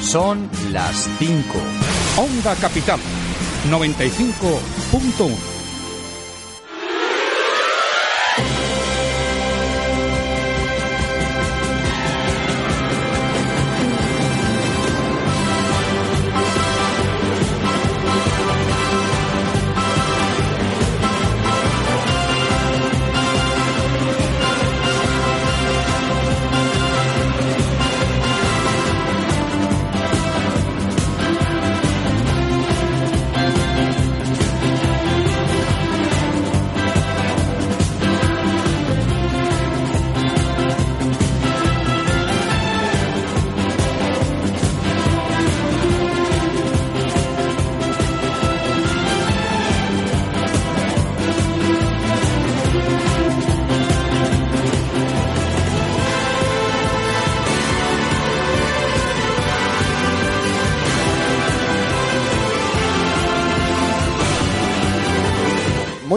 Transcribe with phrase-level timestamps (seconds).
[0.00, 1.42] Son las 5.
[2.18, 3.00] Onda Capital
[3.70, 5.51] 95.1.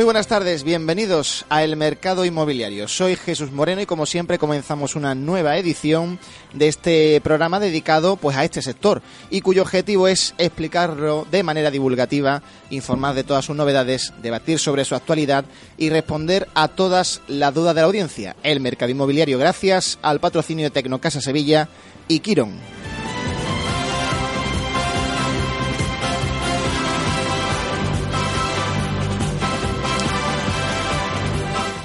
[0.06, 2.88] buenas tardes, bienvenidos a El Mercado Inmobiliario.
[2.88, 6.20] Soy Jesús Moreno y como siempre comenzamos una nueva edición
[6.53, 11.72] de este programa dedicado pues a este sector y cuyo objetivo es explicarlo de manera
[11.72, 17.56] divulgativa, informar de todas sus novedades, debatir sobre su actualidad y responder a todas las
[17.56, 18.36] dudas de la audiencia.
[18.44, 21.67] El Mercado Inmobiliario gracias al patrocinio de Tecnocasa Sevilla
[22.08, 22.75] y Quirón.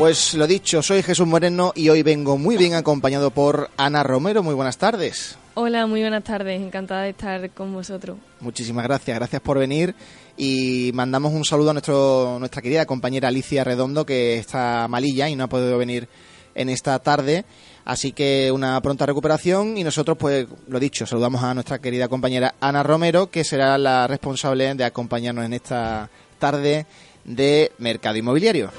[0.00, 4.43] Pues lo dicho, soy Jesús Moreno y hoy vengo muy bien acompañado por Ana Romero.
[4.43, 5.37] Muy buenas tardes.
[5.53, 6.59] Hola, muy buenas tardes.
[6.59, 8.16] Encantada de estar con vosotros.
[8.41, 9.94] Muchísimas gracias, gracias por venir
[10.39, 15.37] y mandamos un saludo a nuestro, nuestra querida compañera Alicia Redondo que está malilla y
[15.37, 16.09] no ha podido venir
[16.55, 17.44] en esta tarde.
[17.84, 22.55] Así que una pronta recuperación y nosotros, pues lo dicho, saludamos a nuestra querida compañera
[22.59, 26.09] Ana Romero, que será la responsable de acompañarnos en esta
[26.39, 26.87] tarde
[27.27, 28.71] de Mercado Inmobiliario.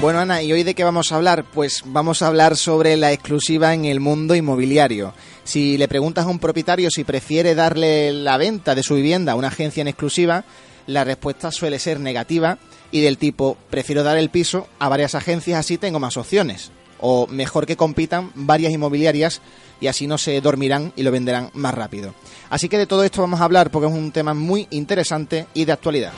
[0.00, 1.44] Bueno, Ana, ¿y hoy de qué vamos a hablar?
[1.52, 5.12] Pues vamos a hablar sobre la exclusiva en el mundo inmobiliario.
[5.42, 9.34] Si le preguntas a un propietario si prefiere darle la venta de su vivienda a
[9.34, 10.44] una agencia en exclusiva,
[10.86, 12.58] la respuesta suele ser negativa
[12.92, 16.70] y del tipo, prefiero dar el piso a varias agencias así tengo más opciones.
[17.00, 19.40] O mejor que compitan varias inmobiliarias
[19.80, 22.14] y así no se dormirán y lo venderán más rápido.
[22.50, 25.64] Así que de todo esto vamos a hablar porque es un tema muy interesante y
[25.64, 26.12] de actualidad.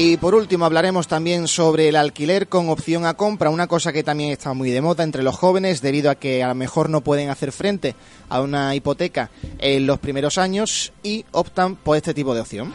[0.00, 4.04] Y por último hablaremos también sobre el alquiler con opción a compra, una cosa que
[4.04, 7.00] también está muy de moda entre los jóvenes debido a que a lo mejor no
[7.00, 7.96] pueden hacer frente
[8.28, 9.28] a una hipoteca
[9.58, 12.72] en los primeros años y optan por este tipo de opción.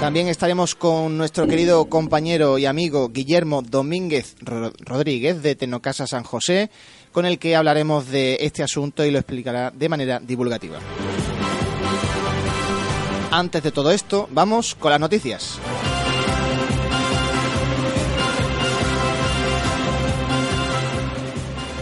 [0.00, 6.68] También estaremos con nuestro querido compañero y amigo Guillermo Domínguez Rodríguez de Tenocasa San José,
[7.12, 10.80] con el que hablaremos de este asunto y lo explicará de manera divulgativa.
[13.36, 15.58] Antes de todo esto, vamos con las noticias.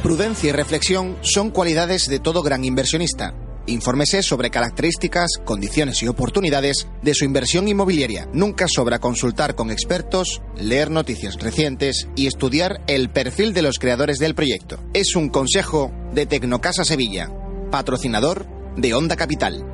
[0.02, 3.34] Prudencia y reflexión son cualidades de todo gran inversionista.
[3.66, 8.26] Infórmese sobre características, condiciones y oportunidades de su inversión inmobiliaria.
[8.32, 14.16] Nunca sobra consultar con expertos, leer noticias recientes y estudiar el perfil de los creadores
[14.16, 14.78] del proyecto.
[14.94, 17.31] Es un consejo de Tecnocasa Sevilla,
[17.70, 18.46] patrocinador
[18.78, 19.71] de Onda Capital.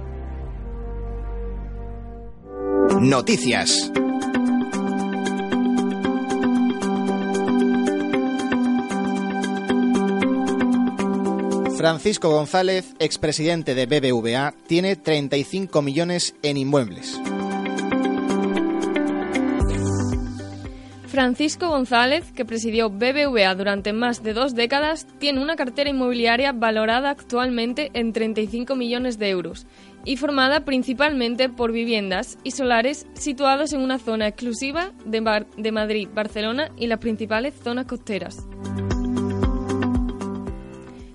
[3.01, 3.93] Noticias.
[11.77, 17.21] Francisco González, expresidente de BBVA, tiene 35 millones en inmuebles.
[21.07, 27.11] Francisco González, que presidió BBVA durante más de dos décadas, tiene una cartera inmobiliaria valorada
[27.11, 29.67] actualmente en 35 millones de euros
[30.05, 35.21] y formada principalmente por viviendas y solares situados en una zona exclusiva de,
[35.71, 38.47] Madrid, Barcelona y las principales zonas costeras.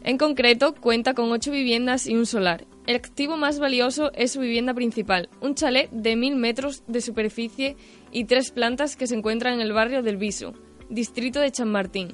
[0.04, 2.66] En concreto, cuenta con ocho viviendas y un solar.
[2.86, 7.78] El activo más valioso es su vivienda principal, un chalet de mil metros de superficie
[8.12, 10.54] y tres plantas que se encuentran en el barrio del Viso,
[10.90, 12.14] distrito de Chamartín.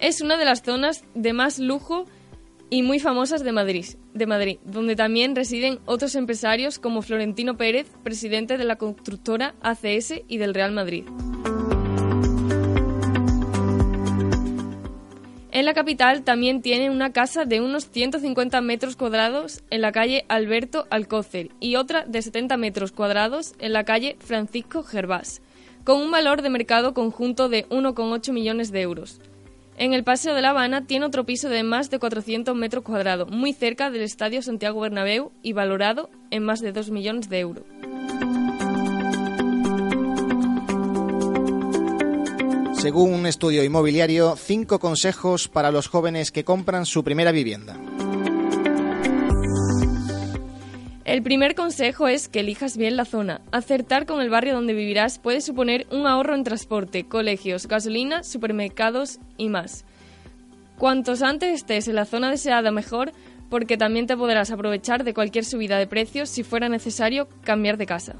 [0.00, 2.06] Es una de las zonas de más lujo
[2.70, 7.88] y muy famosas de Madrid, de Madrid, donde también residen otros empresarios como Florentino Pérez,
[8.02, 11.04] presidente de la constructora ACS y del Real Madrid.
[15.50, 20.24] En la capital también tiene una casa de unos 150 metros cuadrados en la calle
[20.28, 25.42] Alberto Alcócer y otra de 70 metros cuadrados en la calle Francisco Gervás,
[25.82, 29.20] con un valor de mercado conjunto de 1,8 millones de euros.
[29.80, 33.30] En el Paseo de La Habana tiene otro piso de más de 400 metros cuadrados,
[33.30, 37.64] muy cerca del Estadio Santiago Bernabéu y valorado en más de 2 millones de euros.
[42.72, 47.76] Según un estudio inmobiliario, cinco consejos para los jóvenes que compran su primera vivienda.
[51.08, 53.40] El primer consejo es que elijas bien la zona.
[53.50, 59.18] Acertar con el barrio donde vivirás puede suponer un ahorro en transporte, colegios, gasolina, supermercados
[59.38, 59.86] y más.
[60.76, 63.12] Cuantos antes estés en la zona deseada mejor,
[63.48, 67.86] porque también te podrás aprovechar de cualquier subida de precios si fuera necesario cambiar de
[67.86, 68.14] casa.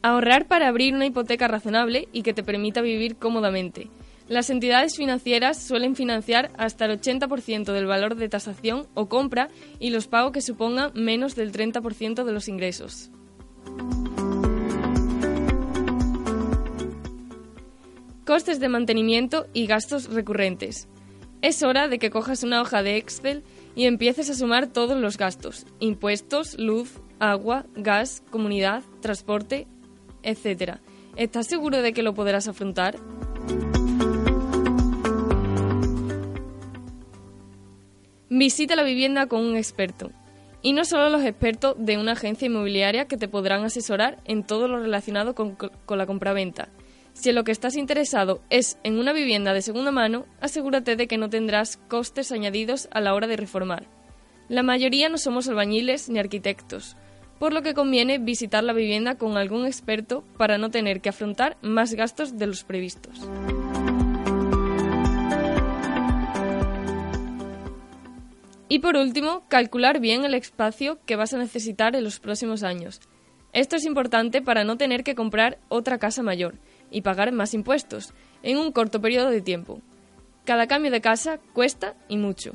[0.00, 3.90] Ahorrar para abrir una hipoteca razonable y que te permita vivir cómodamente.
[4.28, 9.48] Las entidades financieras suelen financiar hasta el 80% del valor de tasación o compra
[9.80, 13.10] y los pagos que supongan menos del 30% de los ingresos.
[18.26, 20.88] Costes de mantenimiento y gastos recurrentes.
[21.40, 23.44] Es hora de que cojas una hoja de Excel
[23.74, 29.66] y empieces a sumar todos los gastos, impuestos, luz, agua, gas, comunidad, transporte,
[30.22, 30.80] etc.
[31.16, 32.98] ¿Estás seguro de que lo podrás afrontar?
[38.30, 40.10] Visita la vivienda con un experto.
[40.60, 44.68] Y no solo los expertos de una agencia inmobiliaria que te podrán asesorar en todo
[44.68, 46.68] lo relacionado con, con la compraventa.
[47.14, 51.06] Si en lo que estás interesado es en una vivienda de segunda mano, asegúrate de
[51.06, 53.86] que no tendrás costes añadidos a la hora de reformar.
[54.48, 56.96] La mayoría no somos albañiles ni arquitectos,
[57.38, 61.56] por lo que conviene visitar la vivienda con algún experto para no tener que afrontar
[61.62, 63.28] más gastos de los previstos.
[68.68, 73.00] Y por último, calcular bien el espacio que vas a necesitar en los próximos años.
[73.52, 76.56] Esto es importante para no tener que comprar otra casa mayor
[76.90, 78.12] y pagar más impuestos
[78.42, 79.80] en un corto periodo de tiempo.
[80.44, 82.52] Cada cambio de casa cuesta y mucho.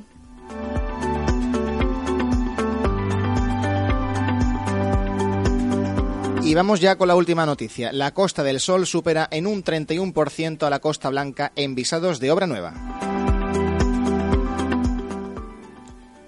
[6.43, 7.91] Y vamos ya con la última noticia.
[7.93, 12.31] La Costa del Sol supera en un 31% a la Costa Blanca en visados de
[12.31, 13.02] obra nueva.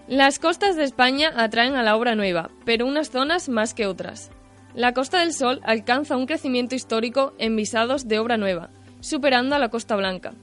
[0.08, 4.30] Las costas de España atraen a la obra nueva, pero unas zonas más que otras.
[4.76, 8.70] La Costa del Sol alcanza un crecimiento histórico en visados de obra nueva,
[9.00, 10.34] superando a la Costa Blanca.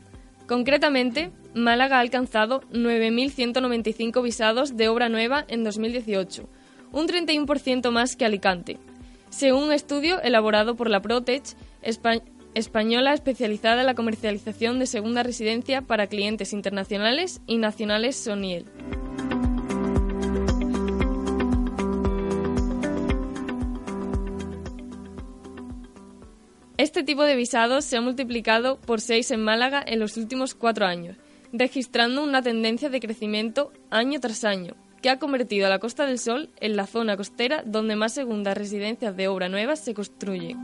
[0.48, 6.48] Concretamente, Málaga ha alcanzado 9.195 visados de obra nueva en 2018,
[6.90, 8.80] un 31% más que Alicante,
[9.30, 11.44] según un estudio elaborado por la Protech,
[12.54, 18.64] española especializada en la comercialización de segunda residencia para clientes internacionales y nacionales Soniel.
[26.82, 30.84] Este tipo de visados se ha multiplicado por seis en Málaga en los últimos cuatro
[30.84, 31.16] años,
[31.52, 36.18] registrando una tendencia de crecimiento año tras año, que ha convertido a la Costa del
[36.18, 40.58] Sol en la zona costera donde más segundas residencias de obra nueva se construyen.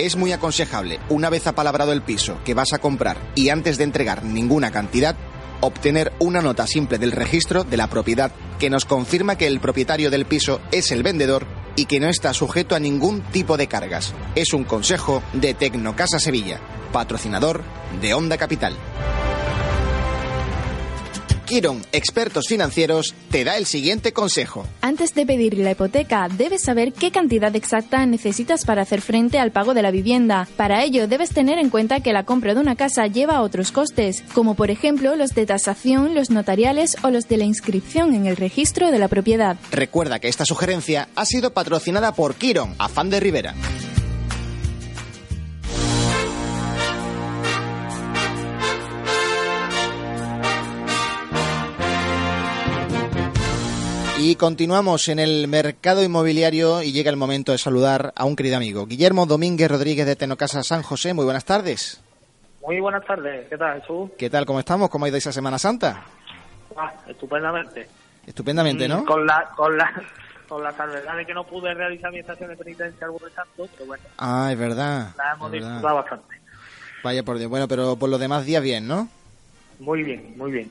[0.00, 3.84] Es muy aconsejable, una vez apalabrado el piso que vas a comprar y antes de
[3.84, 5.14] entregar ninguna cantidad,
[5.64, 10.10] obtener una nota simple del registro de la propiedad que nos confirma que el propietario
[10.10, 14.14] del piso es el vendedor y que no está sujeto a ningún tipo de cargas.
[14.34, 16.60] Es un consejo de Tecnocasa Sevilla,
[16.92, 17.62] patrocinador
[18.00, 18.76] de Onda Capital.
[21.44, 24.66] Kiron, expertos financieros, te da el siguiente consejo.
[24.80, 29.52] Antes de pedir la hipoteca, debes saber qué cantidad exacta necesitas para hacer frente al
[29.52, 30.48] pago de la vivienda.
[30.56, 34.22] Para ello, debes tener en cuenta que la compra de una casa lleva otros costes,
[34.32, 38.36] como por ejemplo los de tasación, los notariales o los de la inscripción en el
[38.36, 39.56] registro de la propiedad.
[39.70, 43.54] Recuerda que esta sugerencia ha sido patrocinada por Kiron, afán de Rivera.
[54.26, 58.56] Y continuamos en el mercado inmobiliario y llega el momento de saludar a un querido
[58.56, 61.12] amigo, Guillermo Domínguez Rodríguez de Tenocasa San José.
[61.12, 62.00] Muy buenas tardes.
[62.66, 63.46] Muy buenas tardes.
[63.50, 64.10] ¿Qué tal, Jesús?
[64.16, 64.46] ¿Qué tal?
[64.46, 64.88] ¿Cómo estamos?
[64.88, 66.04] ¿Cómo ha ido esa Semana Santa?
[66.74, 67.86] Ah, estupendamente.
[68.26, 69.02] Estupendamente, ¿no?
[69.02, 69.92] Mm, Con la, con la,
[70.48, 73.84] con la salvedad de que no pude realizar mi estación de penitencia al Santo, pero
[73.84, 75.08] bueno, Ah, es verdad.
[75.18, 76.34] la hemos disfrutado bastante.
[77.02, 77.50] Vaya por Dios.
[77.50, 79.06] Bueno, pero por los demás días bien, ¿no?
[79.80, 80.70] Muy bien, muy bien.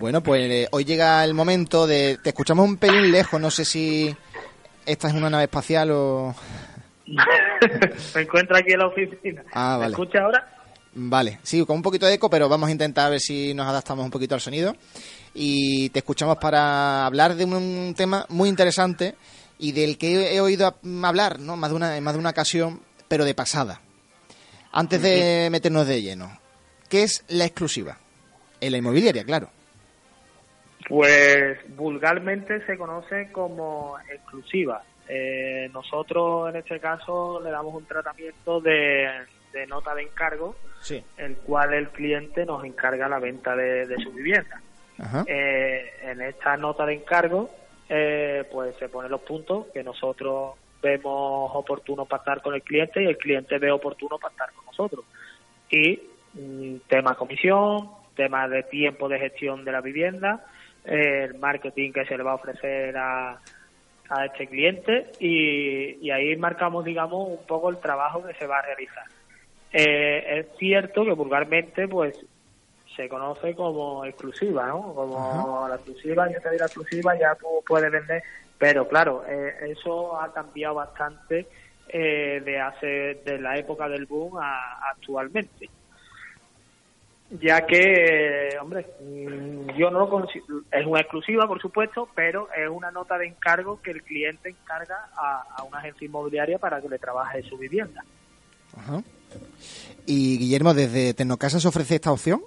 [0.00, 2.18] Bueno, pues eh, hoy llega el momento de...
[2.22, 4.16] Te escuchamos un pelín lejos, no sé si
[4.86, 6.34] esta es una nave espacial o...
[8.14, 9.44] Me encuentro aquí en la oficina.
[9.52, 9.90] Ah, ¿Me vale.
[9.92, 10.56] escucha ahora?
[10.94, 13.66] Vale, sí, con un poquito de eco, pero vamos a intentar a ver si nos
[13.66, 14.74] adaptamos un poquito al sonido.
[15.34, 19.16] Y te escuchamos para hablar de un tema muy interesante
[19.58, 21.58] y del que he, oído a- hablar, ¿no?
[21.58, 23.82] Más de una, más de una ocasión, pero de pasada.
[24.72, 26.40] Antes de meternos de lleno,
[26.88, 27.98] ¿qué es la exclusiva?
[28.62, 29.50] En la inmobiliaria, claro.
[30.88, 34.82] Pues vulgarmente se conoce como exclusiva.
[35.08, 39.08] Eh, nosotros en este caso le damos un tratamiento de,
[39.52, 41.04] de nota de encargo, Sí.
[41.18, 44.60] el cual el cliente nos encarga la venta de, de su vivienda.
[44.98, 45.24] Ajá.
[45.26, 47.50] Eh, en esta nota de encargo,
[47.88, 53.06] eh, pues se ponen los puntos que nosotros vemos oportuno pactar con el cliente y
[53.06, 55.04] el cliente ve oportuno pactar con nosotros.
[55.70, 56.00] Y
[56.34, 60.46] mm, tema comisión, tema de tiempo de gestión de la vivienda,
[60.84, 63.38] el marketing que se le va a ofrecer a,
[64.08, 68.58] a este cliente y, y ahí marcamos, digamos, un poco el trabajo que se va
[68.58, 69.04] a realizar.
[69.72, 72.18] Eh, es cierto que vulgarmente, pues,
[72.96, 74.94] se conoce como exclusiva, ¿no?
[74.94, 78.22] Como la exclusiva, yo te doy la exclusiva, ya tú puedes vender,
[78.58, 81.46] pero claro, eh, eso ha cambiado bastante
[81.88, 85.70] eh, de hace de la época del boom a actualmente
[87.30, 92.68] ya que, hombre, mm, yo no lo consi- es una exclusiva, por supuesto, pero es
[92.68, 96.88] una nota de encargo que el cliente encarga a, a una agencia inmobiliaria para que
[96.88, 98.02] le trabaje su vivienda.
[98.76, 99.02] Ajá.
[100.06, 102.42] Y Guillermo, desde Tecnocasa se ofrece esta opción.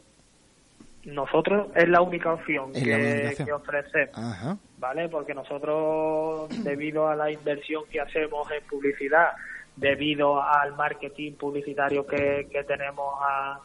[1.06, 4.58] Nosotros es la única opción que, la que ofrecemos, Ajá.
[4.78, 5.10] ¿vale?
[5.10, 9.30] Porque nosotros, debido a la inversión que hacemos en publicidad,
[9.76, 13.60] debido al marketing publicitario que, que tenemos a,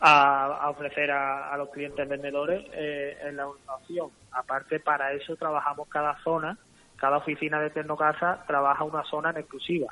[0.00, 4.10] a, ofrecer a, a los clientes vendedores, eh, es la opción.
[4.32, 6.56] Aparte, para eso trabajamos cada zona,
[6.96, 9.88] cada oficina de Tecnocasa trabaja una zona en exclusiva.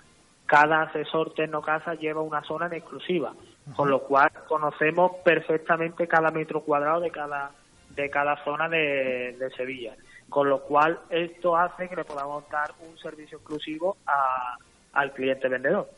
[0.47, 3.33] Cada asesor Tecnocasa lleva una zona en exclusiva,
[3.75, 7.51] con lo cual conocemos perfectamente cada metro cuadrado de cada
[7.91, 9.95] de cada zona de, de Sevilla.
[10.29, 14.57] Con lo cual, esto hace que le podamos dar un servicio exclusivo a-
[14.93, 15.89] al cliente vendedor.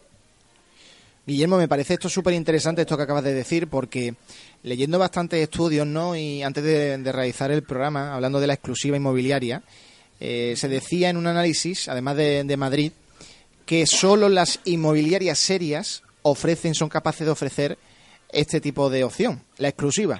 [1.28, 4.14] Guillermo, me parece esto súper interesante, esto que acabas de decir, porque
[4.62, 6.16] leyendo bastantes estudios, ¿no?
[6.16, 9.62] Y antes de, realizar el programa, hablando de la exclusiva inmobiliaria,
[10.20, 12.92] eh, se decía en un análisis, además de, de Madrid,
[13.66, 17.78] que solo las inmobiliarias serias ofrecen, son capaces de ofrecer
[18.32, 20.18] este tipo de opción, la exclusiva,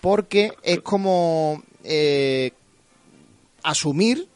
[0.00, 2.50] porque es como eh,
[3.62, 4.26] asumir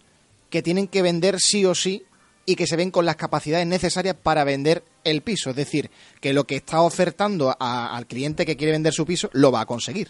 [0.50, 2.04] que tienen que vender sí o sí
[2.46, 5.50] y que se ven con las capacidades necesarias para vender el piso.
[5.50, 5.90] Es decir,
[6.20, 9.62] que lo que está ofertando a- al cliente que quiere vender su piso lo va
[9.62, 10.08] a conseguir.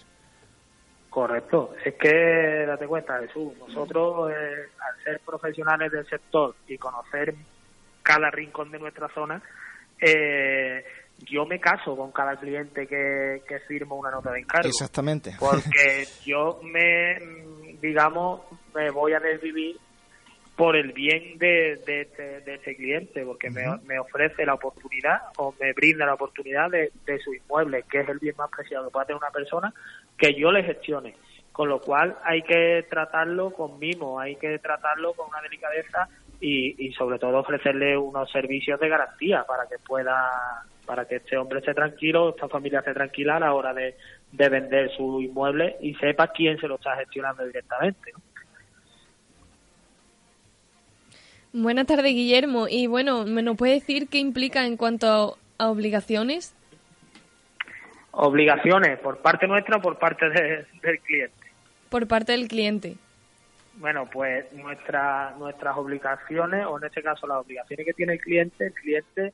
[1.10, 1.74] Correcto.
[1.84, 7.34] Es que, date cuenta, Jesús, nosotros, eh, al ser profesionales del sector y conocer
[8.02, 9.42] cada rincón de nuestra zona,
[10.00, 10.82] eh,
[11.30, 14.66] yo me caso con cada cliente que, que firma una nota de encargo.
[14.68, 15.36] Exactamente.
[15.38, 17.18] Porque yo me,
[17.80, 18.40] digamos,
[18.74, 19.76] me voy a desvivir
[20.56, 25.22] por el bien de, de, este, de este cliente, porque me, me ofrece la oportunidad
[25.38, 26.90] o me brinda la oportunidad de,
[27.24, 29.72] su inmueble, que es el bien más preciado que puede tener una persona,
[30.18, 31.14] que yo le gestione.
[31.52, 36.08] Con lo cual hay que tratarlo con mimo, hay que tratarlo con una delicadeza
[36.40, 40.30] y, y sobre todo ofrecerle unos servicios de garantía para que pueda,
[40.86, 43.96] para que este hombre esté tranquilo, esta familia esté tranquila a la hora de,
[44.32, 48.12] de vender su inmueble y sepa quién se lo está gestionando directamente.
[48.12, 48.31] ¿no?
[51.52, 52.66] Buenas tardes, Guillermo.
[52.68, 55.06] Y bueno, ¿me nos puede decir qué implica en cuanto
[55.58, 56.54] a, a obligaciones?
[58.12, 61.34] Obligaciones por parte nuestra o por parte de- del cliente.
[61.88, 62.96] por parte del cliente?
[63.76, 68.66] Bueno, pues nuestra, nuestras obligaciones, o en este caso las obligaciones que tiene el cliente,
[68.66, 69.32] el cliente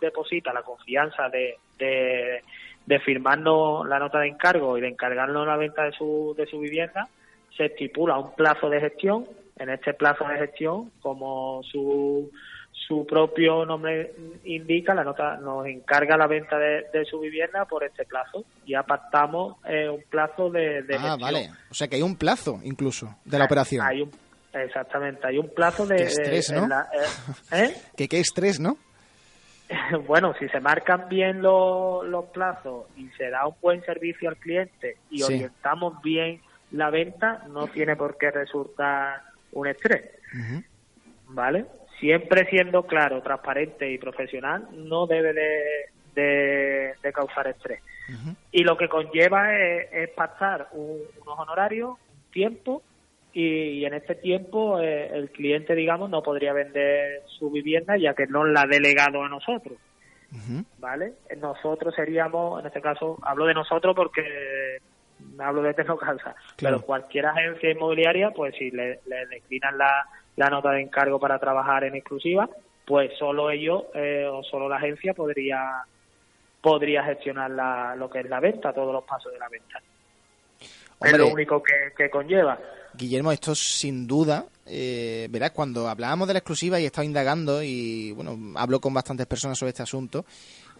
[0.00, 2.42] deposita la confianza de, de,
[2.86, 6.58] de firmarnos la nota de encargo y de encargarnos la venta de su, de su
[6.60, 7.08] vivienda,
[7.56, 9.26] se estipula un plazo de gestión.
[9.60, 12.30] En este plazo de gestión, como su,
[12.72, 14.12] su propio nombre
[14.44, 18.42] indica, la nota nos encarga la venta de, de su vivienda por este plazo.
[18.66, 21.20] Ya pactamos eh, un plazo de, de Ah, gestión.
[21.20, 21.50] vale.
[21.70, 23.86] O sea que hay un plazo incluso de la operación.
[23.86, 24.10] Hay un,
[24.54, 25.96] exactamente, hay un plazo de...
[25.96, 26.66] Qué estrés, de- ¿no?
[26.66, 26.88] la-
[27.52, 27.74] eh, ¿eh?
[27.96, 28.78] Que qué estrés, ¿no?
[30.06, 34.36] Bueno, si se marcan bien los, los plazos y se da un buen servicio al
[34.38, 35.24] cliente y Sí.
[35.34, 36.40] orientamos bien
[36.72, 40.02] la venta, no tiene por qué resultar un estrés.
[41.28, 41.66] ¿vale?
[41.98, 45.60] Siempre siendo claro, transparente y profesional, no debe de,
[46.14, 47.80] de- de causar estrés.
[48.52, 52.82] Y lo que conlleva es, es pactar un- unos honorarios, un tiempo,
[53.32, 53.44] y,
[53.78, 58.26] y en este tiempo eh, el cliente, digamos, no podría vender su vivienda ya que
[58.26, 59.78] no la ha delegado a nosotros.
[60.78, 61.12] ¿vale?
[61.38, 64.78] Nosotros seríamos, en este caso, hablo de nosotros porque
[65.42, 66.76] hablo de Tecnocasa, Claro.
[66.76, 70.06] pero cualquier agencia inmobiliaria, pues si le, le declinan la,
[70.36, 72.48] la nota de encargo para trabajar en exclusiva,
[72.86, 75.82] pues solo ellos eh, o solo la agencia podría
[76.60, 79.78] podría gestionar la, lo que es la venta, todos los pasos de la venta.
[80.60, 81.32] es lo Hombre.
[81.32, 82.58] único que, que conlleva.
[82.92, 87.62] Guillermo, esto sin duda, eh, verás, cuando hablábamos de la exclusiva y he estado indagando
[87.62, 90.26] y, bueno, hablo con bastantes personas sobre este asunto,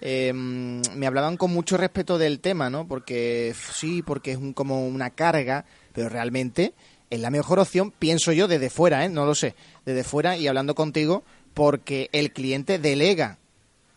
[0.00, 2.86] eh, me hablaban con mucho respeto del tema, ¿no?
[2.86, 6.72] Porque sí, porque es un, como una carga, pero realmente
[7.10, 9.08] es la mejor opción, pienso yo, desde fuera, ¿eh?
[9.08, 9.54] No lo sé,
[9.84, 13.38] desde fuera y hablando contigo, porque el cliente delega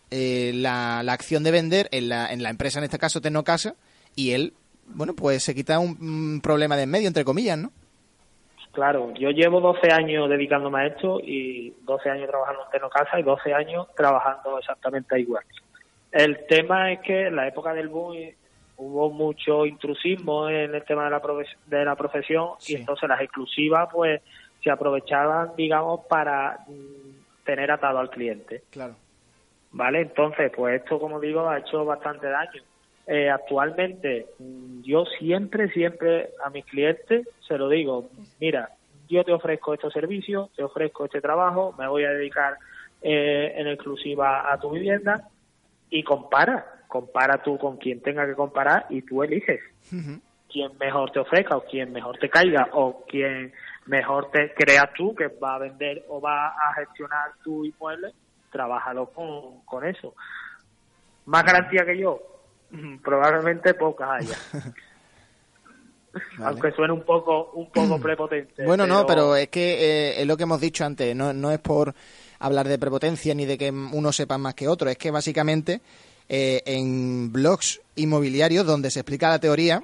[0.10, 3.76] eh, la, la acción de vender en la, en la empresa, en este caso Tecnocasa,
[4.16, 4.54] y él,
[4.88, 7.72] bueno, pues se quita un, problema de en medio, entre comillas, ¿no?
[8.72, 13.24] Claro, yo llevo 12 años dedicándome a esto y 12 años trabajando en Tecnocasa y
[13.24, 15.44] 12 años trabajando exactamente igual.
[16.14, 18.16] El tema es que en la época del boom
[18.78, 21.22] hubo mucho intrusismo en el tema de la,
[21.68, 22.74] de la profesión Sí.
[22.74, 24.22] y entonces las exclusivas pues
[24.64, 28.64] se aprovechaban, digamos, para mm, tener atado al cliente.
[28.70, 28.96] Claro.
[29.74, 30.02] ¿vale?
[30.02, 32.62] Entonces, pues esto, como digo, ha hecho bastante daño.
[33.06, 38.70] Eh, actualmente, mm, yo siempre, siempre a mis clientes se lo digo, mira,
[39.10, 42.58] yo te ofrezco estos servicios, te ofrezco este trabajo, me voy a dedicar
[43.02, 45.28] eh, en exclusiva a tu vivienda
[45.94, 50.20] y compara, compara tú con quien tenga que comparar y tú eliges Ujú.
[50.52, 53.54] quién mejor te ofrezca o quién mejor te caiga o quién
[53.86, 58.12] mejor te creas tú que va a vender o va a gestionar tu inmueble,
[58.52, 60.16] trabájalo con, con eso.
[61.26, 62.20] Más garantía que yo,
[63.04, 64.38] probablemente pocas haya.
[66.38, 66.50] Vale.
[66.50, 68.66] Aunque suene un poco un poco prepotente.
[68.66, 71.60] Bueno, no, pero es que eh, es lo que hemos dicho antes, no, no es
[71.60, 71.94] por
[72.44, 75.82] hablar de prepotencia ni de que uno sepa más que otro, es que básicamente
[76.28, 79.82] eh, en blogs inmobiliarios donde se explica la teoría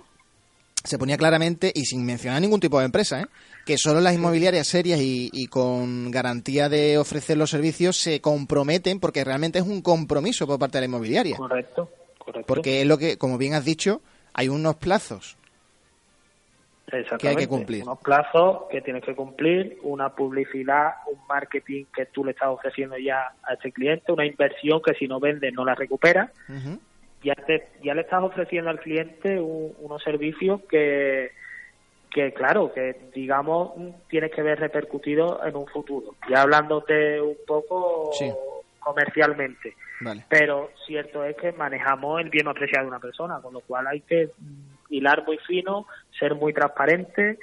[0.83, 3.25] se ponía claramente y sin mencionar ningún tipo de empresa, ¿eh?
[3.65, 8.99] que solo las inmobiliarias serias y, y con garantía de ofrecer los servicios se comprometen
[8.99, 11.37] porque realmente es un compromiso por parte de la inmobiliaria.
[11.37, 12.47] Correcto, correcto.
[12.47, 14.01] Porque es lo que, como bien has dicho,
[14.33, 15.37] hay unos plazos.
[17.19, 17.83] Que hay que cumplir.
[17.83, 22.97] Unos plazos que tienes que cumplir, una publicidad, un marketing que tú le estás ofreciendo
[22.97, 26.31] ya a este cliente, una inversión que si no vende no la recupera.
[26.47, 26.79] Ujú.
[27.23, 31.31] Ya, te, ya le estás ofreciendo al cliente un- unos servicios que,
[32.11, 33.73] que, claro, que digamos
[34.07, 36.15] tienes que ver repercutido en un futuro.
[36.29, 38.31] Ya hablándote un poco Sí.
[38.79, 39.75] comercialmente.
[40.01, 40.23] Vale.
[40.29, 43.99] Pero cierto es que manejamos el bien apreciado de una persona, con lo cual hay
[44.01, 44.29] que
[44.89, 47.39] hilar muy fino, ser muy transparente,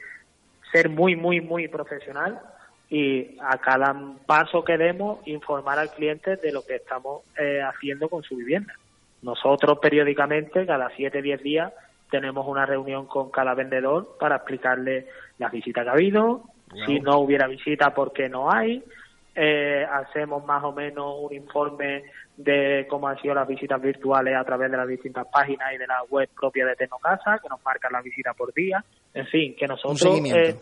[0.72, 2.40] ser muy, muy, muy profesional
[2.88, 3.94] y a cada
[4.26, 8.74] paso que demos informar al cliente de lo que estamos eh, haciendo con su vivienda.
[9.22, 11.72] Nosotros periódicamente, cada 7, 10 días,
[12.10, 16.44] tenemos una reunión con cada vendedor para explicarle las visitas que ha habido,
[16.86, 18.84] si no hubiera visita, por qué no hay,
[19.34, 22.04] eh, hacemos más o menos un informe
[22.36, 25.86] de cómo han sido las visitas virtuales a través de las distintas páginas y de
[25.86, 28.84] la web propia de Tecnocasa, que nos marcan las visitas por día.
[29.14, 29.98] En fin, que nosotros
[30.36, 30.52] eh,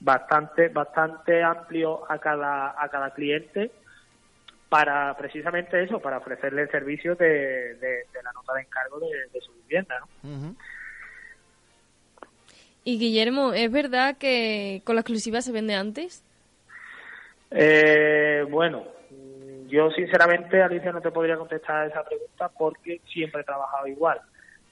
[0.00, 3.70] bastante bastante amplio a cada a cada cliente
[4.68, 7.26] para precisamente eso, para ofrecerle el servicio de,
[7.74, 9.96] de- de la nota de encargo de, de su vivienda.
[10.00, 10.28] ¿no?
[12.84, 16.22] Y Guillermo, ¿es verdad que con la exclusiva se vende antes?
[17.50, 18.84] Eh, bueno,
[19.70, 24.20] yo sinceramente, Alicia, no te podría contestar esa pregunta porque siempre he trabajado igual.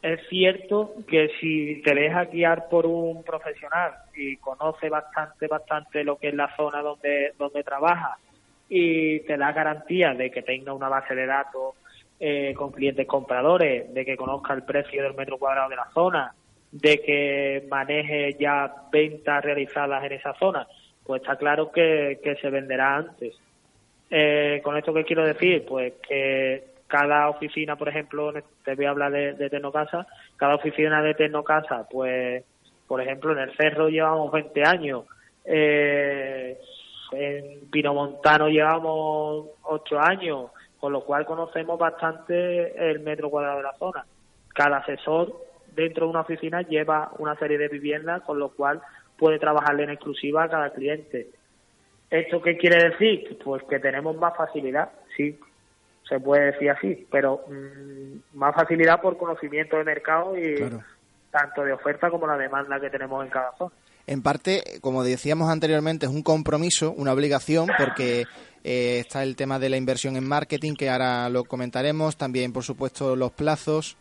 [0.02, 6.16] es cierto que si te dejas guiar por un profesional y conoce bastante, bastante lo
[6.18, 8.16] que es la zona donde, donde trabaja
[8.68, 11.74] y te da garantía de que tenga una base de datos
[12.20, 16.34] eh, con clientes compradores, de que conozca el precio del metro cuadrado de la zona,
[16.70, 20.66] de que maneje ya ventas realizadas en esa zona,
[21.04, 23.34] pues está claro que, que se venderá antes.
[24.10, 28.32] Eh, con esto que quiero decir, pues que cada oficina, por ejemplo,
[28.64, 29.72] te voy a hablar de, de
[30.36, 32.42] cada oficina de Tecnocasa, pues,
[32.86, 35.04] por ejemplo, en el Cerro llevamos 20 años,
[35.44, 36.58] eh,
[37.12, 43.74] en Pinomontano llevamos 8 años, con lo cual conocemos bastante el metro cuadrado de la
[43.74, 44.06] zona.
[44.54, 45.32] Cada asesor
[45.74, 48.80] dentro de una oficina lleva una serie de viviendas, con lo cual
[49.18, 51.28] puede trabajarle en exclusiva a cada cliente.
[52.10, 53.38] ¿Esto qué quiere decir?
[53.44, 55.38] Pues que tenemos más facilidad, sí,
[56.08, 60.56] se puede decir así, pero mm, más facilidad por conocimiento de mercado y
[61.30, 63.72] tanto de oferta como la demanda que tenemos en cada zona.
[64.06, 68.24] En parte, como decíamos anteriormente, es un compromiso, una obligación, porque
[68.64, 72.64] eh, está el tema de la inversión en marketing, que ahora lo comentaremos, también, por
[72.64, 73.98] supuesto, los plazos,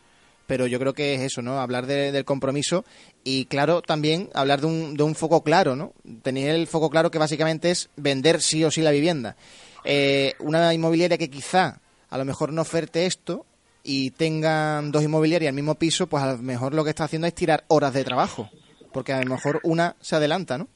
[0.48, 1.60] pero yo creo que es eso, ¿no?
[1.60, 2.86] Hablar del compromiso
[3.24, 5.94] y, claro, también hablar de un, de un foco claro, ¿no?
[6.24, 9.36] Tener el foco claro que básicamente es vender sí o sí la vivienda.
[9.84, 11.80] Eh, una inmobiliaria que quizá
[12.10, 13.46] a lo mejor no oferte esto
[13.84, 17.28] y tengan dos inmobiliarias al mismo piso, pues a lo mejor lo que está haciendo
[17.28, 18.50] es tirar horas de trabajo,
[18.92, 20.68] porque a lo mejor una se adelanta, ¿no?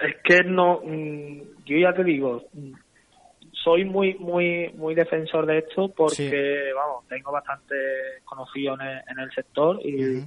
[0.00, 2.44] Es que no, mm, yo ya te digo,
[3.68, 7.74] soy muy muy muy defensor de esto porque, vamos, tengo bastante
[8.24, 10.24] conocido en el, sector y,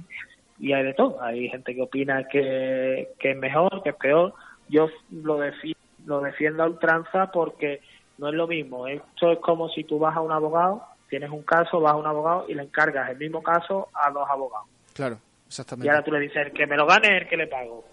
[0.60, 1.20] y hay de todo.
[1.20, 4.32] Hay gente que opina que, que es mejor, que es peor.
[4.68, 7.80] Yo lo, defiendo, lo defiendo a ultranza porque
[8.18, 8.86] no es lo mismo.
[8.86, 12.06] Esto es como si tú vas a un abogado, tienes un caso, vas a un
[12.06, 14.68] abogado y le encargas el mismo caso a dos abogados.
[14.94, 15.86] Claro, exactamente.
[15.86, 17.84] Y ahora tú le dices, que me lo gane, el que le pago.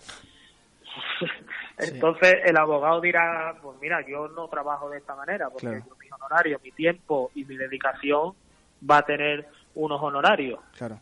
[1.80, 6.60] Entonces el abogado dirá, pues mira, yo no trabajo de esta manera, porque mi honorario,
[6.64, 8.34] mi tiempo y mi dedicación
[8.90, 10.60] va a tener unos honorarios.
[10.78, 11.00] Claro.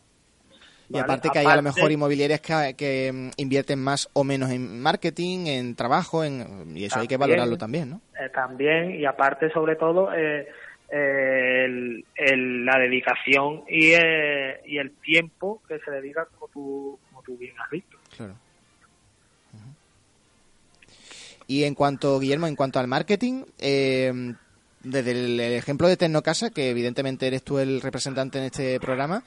[0.90, 4.80] Y aparte que hay a lo mejor inmobiliarias que, mm, invierten más o menos en
[4.82, 8.02] marketing, en trabajo, en, y eso hay que valorarlo también, ¿no?
[8.20, 10.48] Eh, también, y aparte sobre todo eh,
[10.90, 17.54] la dedicación y, eh, y el tiempo que se dedica como tú, como tú bien
[17.60, 17.98] has visto.
[18.16, 18.36] Claro.
[21.48, 27.28] Y en cuanto, Guillermo, en cuanto al marketing, desde el, ejemplo de Tecnocasa, que evidentemente
[27.28, 29.24] eres tú el representante en este programa,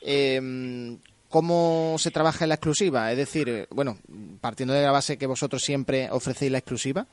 [0.00, 3.10] eh, ¿cómo se trabaja en la exclusiva?
[3.10, 3.98] Es decir, bueno,
[4.40, 7.06] partiendo de la base que vosotros siempre ofrecéis la exclusiva,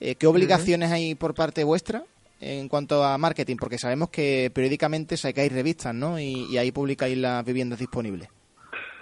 [0.00, 2.04] eh, ¿qué obligaciones hay por parte vuestra
[2.40, 3.56] en cuanto a marketing?
[3.56, 6.18] Porque sabemos que periódicamente sacáis revistas, ¿no?
[6.18, 8.28] Y, ahí publicáis las viviendas disponibles.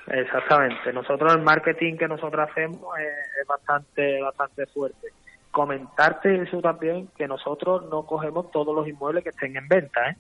[0.07, 0.93] Exactamente.
[0.93, 5.09] Nosotros el marketing que nosotros hacemos es, bastante bastante fuerte.
[5.51, 10.17] Comentarte eso también que nosotros no cogemos todos los inmuebles que estén en venta, ¿eh?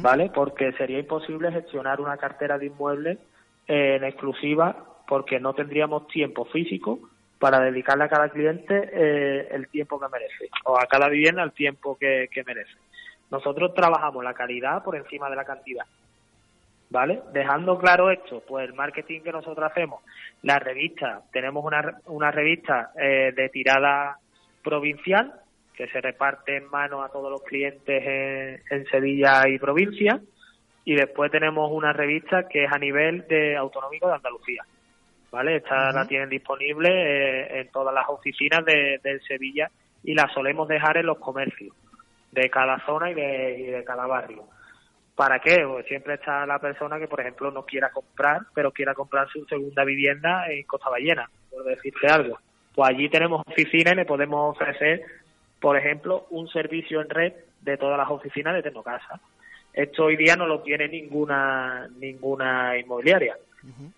[0.00, 0.30] ¿vale?
[0.32, 3.18] Porque sería imposible gestionar una cartera de inmuebles
[3.66, 7.00] eh, en exclusiva porque no tendríamos tiempo físico
[7.38, 11.52] para dedicarle a cada cliente eh, el tiempo que merece o a cada vivienda el
[11.52, 12.72] tiempo que, merece.
[13.30, 15.84] Nosotros trabajamos la calidad por encima de la cantidad.
[16.92, 17.22] ¿Vale?
[17.32, 20.02] Dejando claro esto, pues el marketing que nosotros hacemos,
[20.42, 24.18] la revista, tenemos una, una revista eh, de tirada
[24.62, 25.32] provincial
[25.74, 30.20] que se reparte en mano a todos los clientes en, Sevilla y provincia.
[30.84, 34.62] Y después tenemos una revista que es a nivel de autonómico de Andalucía.
[35.30, 35.56] ¿Vale?
[35.56, 39.70] Esta la tienen disponible eh, en todas las oficinas de, Sevilla
[40.04, 41.74] y la solemos dejar en los comercios
[42.32, 44.44] de cada zona y de, cada barrio.
[45.14, 45.64] ¿Para qué?
[45.66, 49.44] Pues siempre está la persona que, por ejemplo, no quiera comprar, pero quiera comprar su
[49.44, 52.38] segunda vivienda en Costa Ballena, por decirte algo.
[52.74, 55.02] Pues allí tenemos oficinas y le podemos ofrecer
[55.62, 59.20] por ejemplo, un servicio en red de todas las oficinas de Tecnocasa.
[59.72, 63.38] Esto hoy día no lo tiene ninguna ninguna inmobiliaria.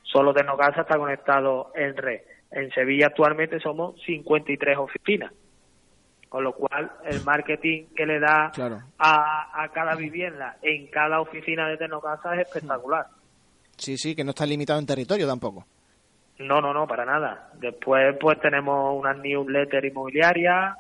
[0.03, 2.21] Solo Tecnocasa está conectado en red.
[2.51, 5.33] En Sevilla actualmente somos 53 oficinas.
[6.35, 8.51] Con lo cual, el marketing que le da
[8.99, 13.07] a, cada vivienda en cada oficina de Tecnocasa es espectacular.
[13.77, 15.65] Sí, sí, que no está limitado en territorio tampoco.
[16.41, 17.53] No, no, no, para nada.
[17.61, 20.77] Después, pues tenemos una newsletter inmobiliaria,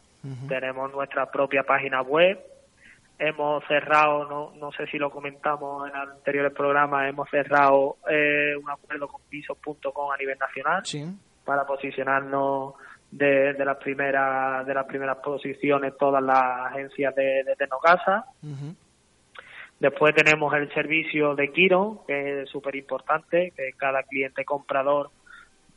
[0.48, 2.36] tenemos nuestra propia página web.
[3.20, 8.68] Hemos cerrado, no, no sé si lo comentamos en anteriores programas, hemos cerrado eh, un
[8.68, 10.82] acuerdo con pisos.com a nivel nacional
[11.44, 12.74] para posicionarnos
[13.16, 18.26] de, de las primeras de las primeras posiciones todas las agencias de, de Tecnocasa.
[19.78, 25.10] Después tenemos el servicio de Kiro, que es súper importante, que cada cliente comprador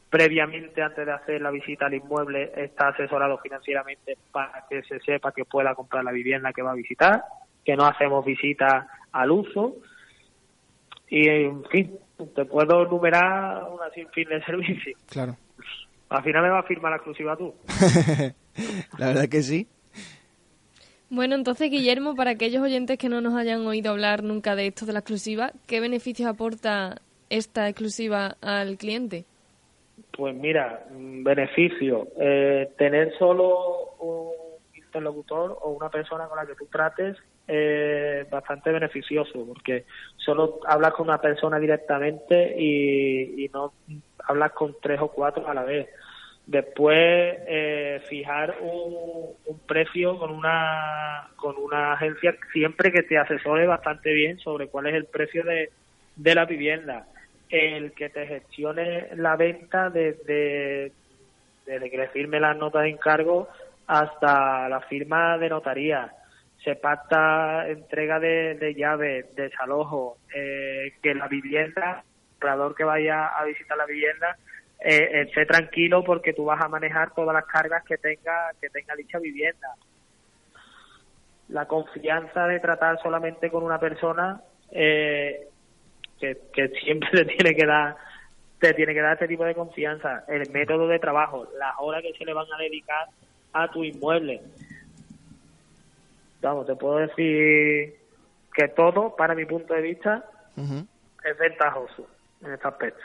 [0.09, 5.31] previamente antes de hacer la visita al inmueble está asesorado financieramente para que se sepa
[5.31, 7.23] que pueda comprar la vivienda que va a visitar,
[7.65, 9.75] que no hacemos visitas al uso
[11.09, 11.99] y en fin,
[12.35, 14.99] te puedo enumerar una sinfín de servicios.
[15.09, 15.35] Claro.
[16.09, 17.53] Al final me va a firmar la exclusiva tú.
[18.97, 19.67] la verdad que sí.
[21.09, 24.85] Bueno, entonces, Guillermo, para aquellos oyentes que no nos hayan oído hablar nunca de esto
[24.85, 29.25] de la exclusiva, ¿qué beneficios aporta esta exclusiva al cliente?
[30.11, 34.31] Pues mira, beneficio, eh, tener solo un
[34.75, 37.15] interlocutor o una persona con la que tú trates
[37.47, 39.85] es bastante beneficioso porque
[40.17, 43.71] solo hablas con una persona directamente y, no
[44.25, 45.87] hablas con tres o cuatro a la vez.
[46.45, 46.97] Después,
[47.47, 54.13] eh, fijar un, un, precio con una, con una agencia siempre que te asesore bastante
[54.13, 55.71] bien sobre cuál es el precio de,
[56.15, 57.05] de la vivienda.
[57.49, 60.91] El que te gestione la venta desde,
[61.65, 63.47] desde que le firme la nota de encargo
[63.87, 66.13] hasta la firma de notaría.
[66.63, 73.27] Se pacta entrega de, de llaves, desalojo, eh, que la vivienda, el comprador que vaya
[73.27, 74.37] a visitar la vivienda,
[74.79, 78.95] eh, esté tranquilo porque tú vas a manejar todas las cargas que tenga que tenga
[78.95, 79.69] dicha vivienda.
[81.49, 84.41] La confianza de tratar solamente con una persona
[84.71, 85.47] eh,
[86.19, 87.95] que, que siempre te tiene que dar
[88.59, 90.23] te tiene que dar este tipo de confianza.
[90.27, 93.07] El método de trabajo las horas que se le van a dedicar
[93.53, 94.41] a tu inmueble
[96.41, 97.95] vamos te puedo decir
[98.53, 100.87] que todo para mi punto de vista uh -huh.
[101.23, 102.07] es ventajoso
[102.43, 103.03] en este aspecto.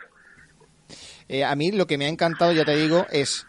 [1.29, 3.47] Eh, a mí lo que me ha encantado, ya te digo, es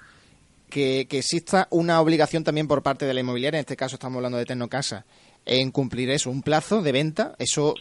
[0.70, 4.18] que, que, exista una obligación también por parte de la inmobiliaria, en este caso estamos
[4.18, 5.06] hablando de Tecnocasa,
[5.46, 7.74] en cumplir eso, un plazo de venta, eso,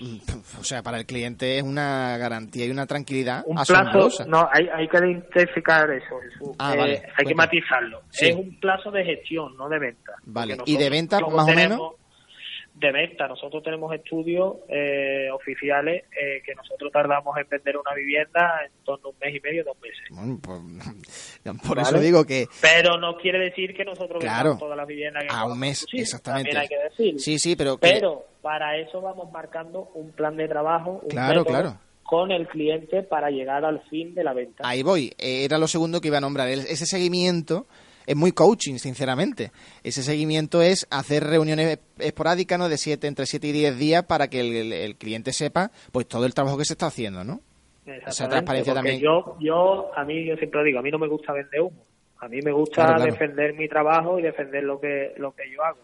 [0.60, 4.24] o sea, para el cliente es una garantía y una tranquilidad un asombrosa.
[4.24, 6.56] Plazo, no, hay, hay que identificar eso, Jesús.
[6.58, 7.24] Ah, eh, vale, hay cuenta.
[7.24, 8.02] que matizarlo.
[8.10, 8.28] Sí.
[8.28, 10.12] Es un plazo de gestión, no de venta.
[10.24, 11.80] Vale, ¿y de venta más o menos?
[12.82, 18.60] De venta, nosotros tenemos estudios eh, oficiales eh, que nosotros tardamos en vender una vivienda
[18.66, 20.02] en torno a un mes y medio, dos meses.
[20.10, 20.58] Bueno, pues,
[21.66, 21.88] por Vale.
[21.88, 24.50] eso digo que Pero no quiere decir que nosotros Claro.
[24.50, 26.50] vendamos todas las viviendas que a un mes, producir, exactamente.
[26.52, 27.20] También hay que decir.
[27.20, 27.78] Sí, sí, pero...
[27.78, 31.76] que- Pero para eso vamos marcando un plan de trabajo, un Claro, método claro.
[32.02, 34.64] con el cliente para llegar al fin de la venta.
[34.66, 36.48] Ahí voy, era lo segundo que iba a nombrar.
[36.48, 37.66] Ese seguimiento
[38.06, 39.50] es muy coaching, sinceramente.
[39.82, 42.68] Ese seguimiento es hacer reuniones esporádicas, ¿no?
[42.68, 46.06] De siete, entre 7 y 10 días para que el, el- el cliente sepa pues
[46.08, 47.40] todo el trabajo que se está haciendo, ¿no?
[48.06, 49.00] Esa transparencia también.
[49.00, 51.84] Yo, yo, a mí, yo siempre digo, a mí no me gusta vender humo.
[52.20, 53.10] A mí me gusta Claro, claro.
[53.12, 55.80] defender mi trabajo y defender lo que, lo que yo hago.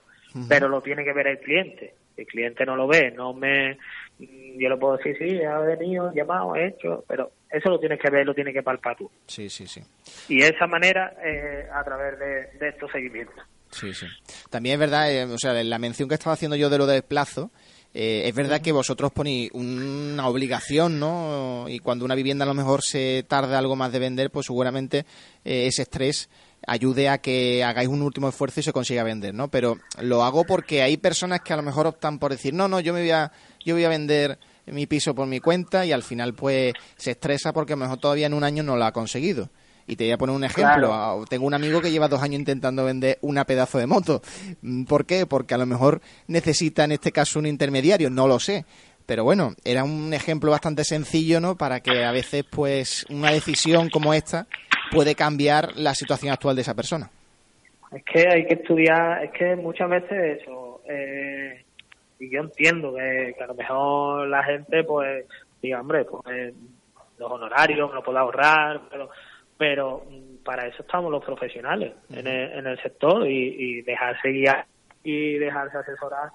[0.49, 1.95] Pero lo tiene que ver el cliente.
[2.17, 3.79] El cliente no lo ve, no me,
[4.19, 8.11] yo le puedo decir, sí, ha venido, llamado, he hecho, pero eso lo tienes que
[8.11, 9.11] ver, lo tienes que palpar tú.
[9.27, 9.81] Sí, sí, sí.
[10.29, 13.37] Y de esa manera, eh, a través de, de estos seguimientos.
[13.71, 14.07] Sí, sí.
[14.51, 17.03] También es verdad, eh, o sea, la mención que estaba haciendo yo de lo del
[17.03, 17.51] plazo,
[17.95, 21.67] eh, es verdad que vosotros ponéis una obligación, ¿no?
[21.69, 25.07] Y cuando una vivienda a lo mejor se tarda algo más de vender, pues seguramente
[25.45, 26.29] eh, ese estrés
[26.67, 29.49] ayude a que hagáis un último esfuerzo y se consiga vender, ¿no?
[29.49, 32.81] Pero lo hago porque hay personas que a lo mejor optan por decir, no, no,
[32.81, 33.33] yo me voy a,
[33.65, 37.53] yo voy a vender mi piso por mi cuenta y al final pues se estresa
[37.53, 39.51] porque a lo mejor todavía en un año no lo ha conseguido.
[39.87, 40.89] Y te voy a poner un ejemplo.
[40.89, 40.93] Claro.
[40.93, 44.21] Ah, Tengo un amigo que lleva dos años intentando vender una pedazo de moto.
[44.61, 45.25] Mm, ¿Por qué?
[45.25, 48.67] Porque a lo mejor necesita en este caso un intermediario, no lo sé.
[49.07, 51.57] Pero bueno, era un ejemplo bastante sencillo, ¿no?
[51.57, 54.47] Para que a veces, pues, una decisión como esta
[54.91, 57.11] puede cambiar la situación actual de esa persona.
[57.91, 61.65] Es que hay que estudiar, es que muchas veces eso, eh,
[62.19, 65.27] y yo entiendo que, que a lo mejor la gente pues
[65.63, 66.55] diga, hombre, pues
[67.19, 69.11] los honorarios me lo puedo ahorrar, pero,
[69.57, 74.31] pero mm, para eso estamos los profesionales en, el, en el sector y, y dejarse
[74.31, 74.67] guiar
[75.03, 76.31] y dejarse asesorar,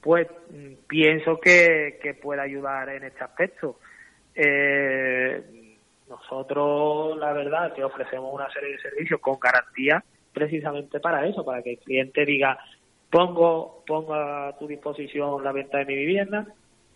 [0.00, 3.78] pues mm, pienso que, que puede ayudar en este aspecto.
[4.34, 5.76] Eh,
[6.08, 11.62] nosotros, la verdad, que ofrecemos una serie de servicios con garantía precisamente para eso, para
[11.62, 12.58] que el cliente diga,
[13.10, 16.46] pongo, pongo a tu disposición la venta de mi vivienda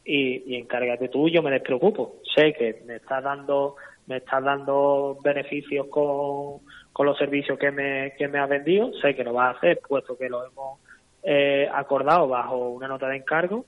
[0.05, 2.17] y, y encárgate tú, yo me despreocupo.
[2.35, 6.61] Sé que me estás dando, me estás dando beneficios con,
[6.93, 9.81] con los servicios que me, que me has vendido, sé que lo vas a hacer,
[9.87, 10.79] puesto que lo hemos
[11.23, 13.65] eh, acordado bajo una nota de encargo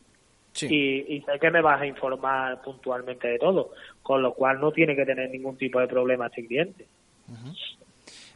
[0.53, 0.69] Sí.
[0.71, 4.73] y, y sé que me vas a informar puntualmente de todo, con lo cual no
[4.73, 6.87] tiene que tener ningún tipo de problema este cliente.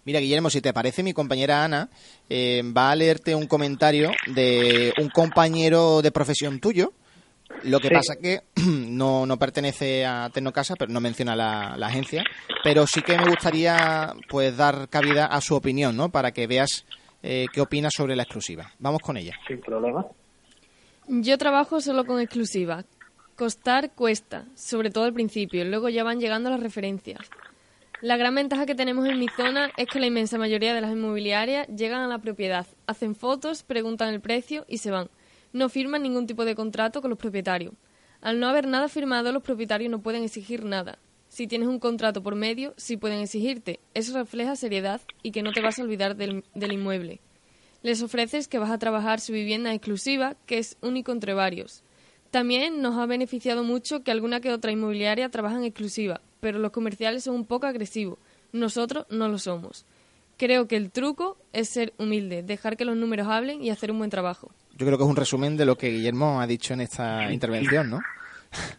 [0.04, 1.88] Mira, Guillermo, si te parece, mi compañera Ana
[2.28, 6.92] eh, va a leerte un comentario de un compañero de profesión tuyo
[7.64, 7.94] Lo que Sí.
[7.94, 12.24] pasa que no, no pertenece a Tecnocasa, pero no menciona la, la agencia.
[12.64, 16.10] Pero sí que me gustaría pues dar cabida a su opinión, ¿no?
[16.10, 16.84] Para que veas
[17.22, 18.72] eh, qué opina sobre la exclusiva.
[18.78, 19.36] Vamos con ella.
[19.46, 20.06] Sin problema.
[21.08, 22.84] Yo trabajo solo con exclusiva.
[23.36, 27.20] Costar cuesta, sobre todo al principio, luego ya van llegando las referencias.
[28.02, 30.92] La gran ventaja que tenemos en mi zona es que la inmensa mayoría de las
[30.92, 35.10] inmobiliarias llegan a la propiedad, hacen fotos, preguntan el precio y se van.
[35.52, 37.74] No firman ningún tipo de contrato con los propietarios.
[38.22, 40.98] Al no haber nada firmado, los propietarios no pueden exigir nada.
[41.28, 43.80] Si tienes un contrato por medio, sí pueden exigirte.
[43.92, 47.20] Eso refleja seriedad y que no te vas a olvidar del, inmueble.
[47.82, 51.84] Les ofreces que vas a trabajar su vivienda exclusiva, que es único entre varios.
[52.30, 56.70] También nos ha beneficiado mucho que alguna que otra inmobiliaria trabaja en exclusiva, pero los
[56.70, 58.18] comerciales son un poco agresivos.
[58.52, 59.84] Nosotros no lo somos.
[60.36, 63.98] Creo que el truco es ser humilde, dejar que los números hablen y hacer un
[63.98, 64.50] buen trabajo.
[64.76, 67.90] Yo creo que es un resumen de lo que Guillermo ha dicho en esta intervención,
[67.90, 68.00] ¿no?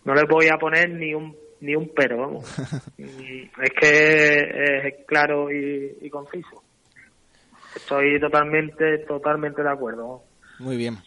[0.03, 2.45] No le voy a poner ni un ni un pero, vamos.
[2.97, 6.63] Es que es claro y, y conciso.
[7.75, 10.23] Estoy totalmente, totalmente de acuerdo.
[10.59, 10.97] Muy bien.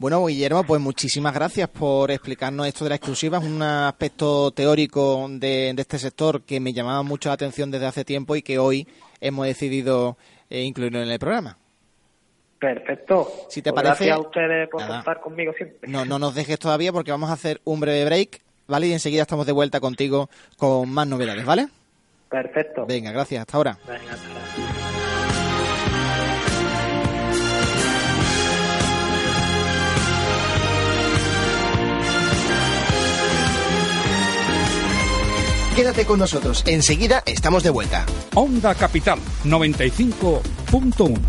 [0.00, 3.36] Bueno, Guillermo, pues muchísimas gracias por explicarnos esto de la exclusiva.
[3.36, 7.84] Es un aspecto teórico de, de este sector que me llamaba mucho la atención desde
[7.84, 8.88] hace tiempo y que hoy
[9.20, 10.16] hemos decidido
[10.48, 11.58] eh, incluirlo en el programa.
[12.58, 13.30] Perfecto.
[13.50, 14.94] Si te Pues parece- Gracias a ustedes por Nada.
[14.96, 15.86] contar conmigo siempre.
[15.90, 18.86] No, no nos dejes todavía porque vamos a hacer un breve break, ¿vale?
[18.86, 21.68] Y enseguida estamos de vuelta contigo con más novedades, ¿vale?
[22.30, 22.86] Perfecto.
[22.86, 23.42] Venga, gracias.
[23.42, 23.78] Hasta ahora.
[23.86, 24.79] Venga, hasta ahora.
[35.76, 38.04] Quédate con nosotros, enseguida estamos de vuelta.
[38.34, 41.20] Onda Capital 95.1.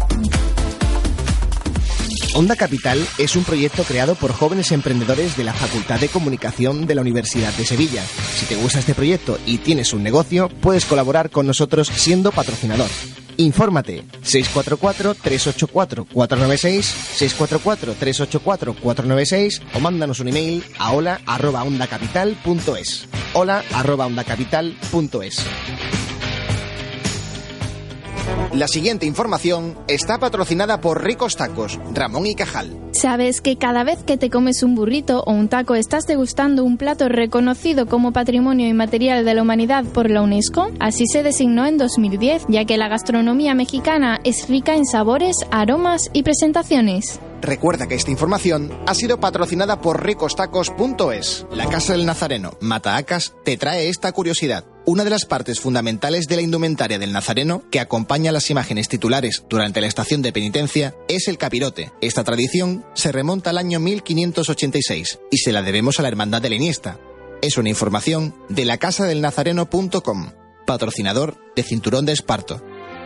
[2.33, 6.95] Onda Capital es un proyecto creado por jóvenes emprendedores de la Facultad de Comunicación de
[6.95, 8.03] la Universidad de Sevilla.
[8.03, 12.89] Si te gusta este proyecto y tienes un negocio, puedes colaborar con nosotros siendo patrocinador.
[13.41, 16.83] Infórmate 644-384-496,
[17.17, 23.07] 644-384-496 o mándanos un email a hola.ondacapital.es.
[23.33, 26.00] hola.ondacapital.es.
[28.53, 32.77] La siguiente información está patrocinada por Ricos Tacos, Ramón y Cajal.
[32.91, 36.77] ¿Sabes que cada vez que te comes un burrito o un taco estás degustando un
[36.77, 40.69] plato reconocido como Patrimonio Inmaterial de la Humanidad por la UNESCO?
[40.81, 46.09] Así se designó en 2010, ya que la gastronomía mexicana es rica en sabores, aromas
[46.11, 47.21] y presentaciones.
[47.41, 51.47] Recuerda que esta información ha sido patrocinada por ricostacos.es.
[51.51, 54.65] La Casa del Nazareno, Mataacas, te trae esta curiosidad.
[54.83, 59.43] Una de las partes fundamentales de la indumentaria del Nazareno, que acompaña las imágenes titulares
[59.47, 61.91] durante la estación de penitencia, es el capirote.
[62.01, 66.49] Esta tradición se remonta al año 1586 y se la debemos a la Hermandad de
[66.49, 66.99] la Iniesta.
[67.43, 70.31] Es una información de la casadelnazareno.com,
[70.65, 72.63] patrocinador de Cinturón de Esparto.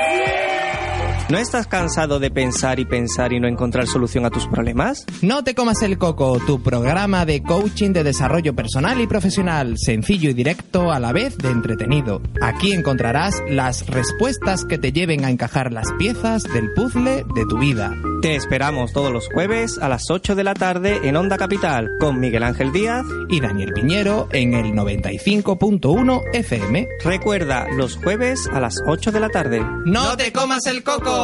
[1.30, 5.06] ¿No estás cansado de pensar y pensar y no encontrar solución a tus problemas?
[5.22, 10.30] No te comas el coco, tu programa de coaching de desarrollo personal y profesional, sencillo
[10.30, 12.22] y directo a la vez de entretenido.
[12.42, 17.58] Aquí encontrarás las respuestas que te lleven a encajar las piezas del puzzle de tu
[17.58, 17.94] vida.
[18.22, 22.22] Te esperamos todos los jueves a las 8 de la tarde en Onda Capital con
[22.22, 26.88] Miguel Ángel Díaz Y Daniel Piñero en el 95.1 FM.
[27.04, 29.62] Recuerda, los jueves a las 8 de la tarde.
[29.86, 31.17] ¡No te comas el coco!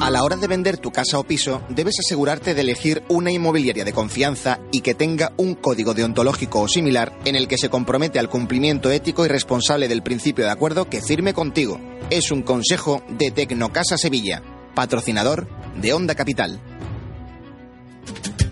[0.00, 3.84] A la hora de vender tu casa o piso, debes asegurarte de elegir una inmobiliaria
[3.84, 8.18] de confianza y que tenga un código deontológico o similar en el que se compromete
[8.18, 11.80] al cumplimiento ético y responsable del principio de acuerdo que firme contigo.
[12.10, 14.42] Es un consejo de Tecnocasa Sevilla,
[14.74, 15.46] patrocinador
[15.80, 16.60] de Onda Capital.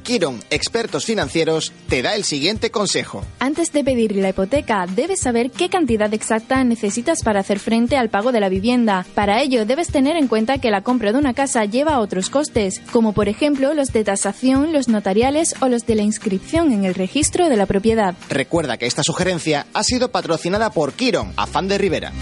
[0.09, 3.27] Kiron, expertos financieros, te da el siguiente consejo.
[3.41, 8.09] Antes de pedir la hipoteca, debes saber qué cantidad exacta necesitas para hacer frente al
[8.09, 9.05] pago de la vivienda.
[9.15, 12.81] Para ello, debes tener en cuenta que la compra de una casa lleva otros costes,
[12.91, 16.95] como por ejemplo los de tasación, los notariales o los de la inscripción en el
[16.95, 18.15] registro de la propiedad.
[18.31, 22.15] Recuerda que esta sugerencia ha sido patrocinada por Kiron, afán de Rivera.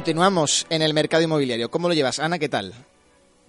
[0.00, 1.70] Continuamos en el mercado inmobiliario.
[1.70, 2.38] ¿Cómo lo llevas, Ana?
[2.38, 2.72] ¿Qué tal?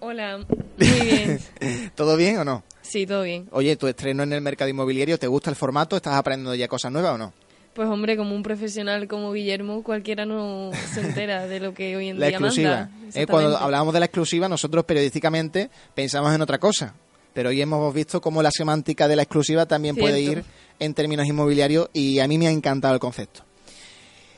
[0.02, 0.46] Hola,
[0.78, 1.40] muy bien.
[1.96, 2.66] ¿Todo bien o no?
[2.82, 3.48] Sí, todo bien.
[3.52, 5.96] Oye, tu estreno en el mercado inmobiliario, ¿te gusta el formato?
[5.96, 7.34] ¿Estás aprendiendo ya cosas nuevas o no?
[7.74, 12.10] Pues hombre, como un profesional como Guillermo, cualquiera no se entera de lo que hoy
[12.10, 12.90] en La día exclusiva.
[12.92, 13.22] manda.
[13.22, 16.94] Eh, cuando hablábamos de la exclusiva, nosotros periodísticamente pensamos en otra cosa.
[17.34, 20.44] Pero hoy hemos visto cómo la semántica de la exclusiva también puede ir
[20.80, 23.46] en términos inmobiliarios y a mí me ha encantado el concepto.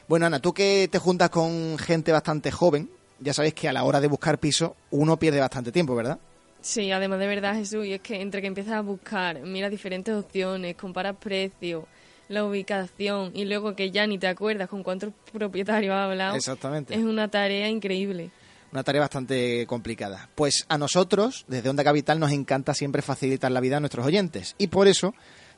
[0.08, 2.90] Bueno, Ana, tú que te juntas con gente bastante joven,
[3.20, 6.20] ya sabes que a la hora de buscar piso uno pierde bastante tiempo, ¿verdad?
[6.62, 10.14] Sí, además de verdad, Jesús, y es que entre que empiezas a buscar, miras diferentes
[10.14, 11.84] opciones, comparas precios,
[12.30, 16.94] la ubicación y luego que ya ni te acuerdas con cuántos propietarios has hablado, Exactamente.
[16.96, 18.32] es una tarea increíble.
[18.72, 20.30] Una tarea bastante complicada.
[20.34, 24.56] Pues a nosotros, desde Onda Capital, nos encanta siempre facilitar la vida a nuestros oyentes.
[24.58, 25.14] Y por eso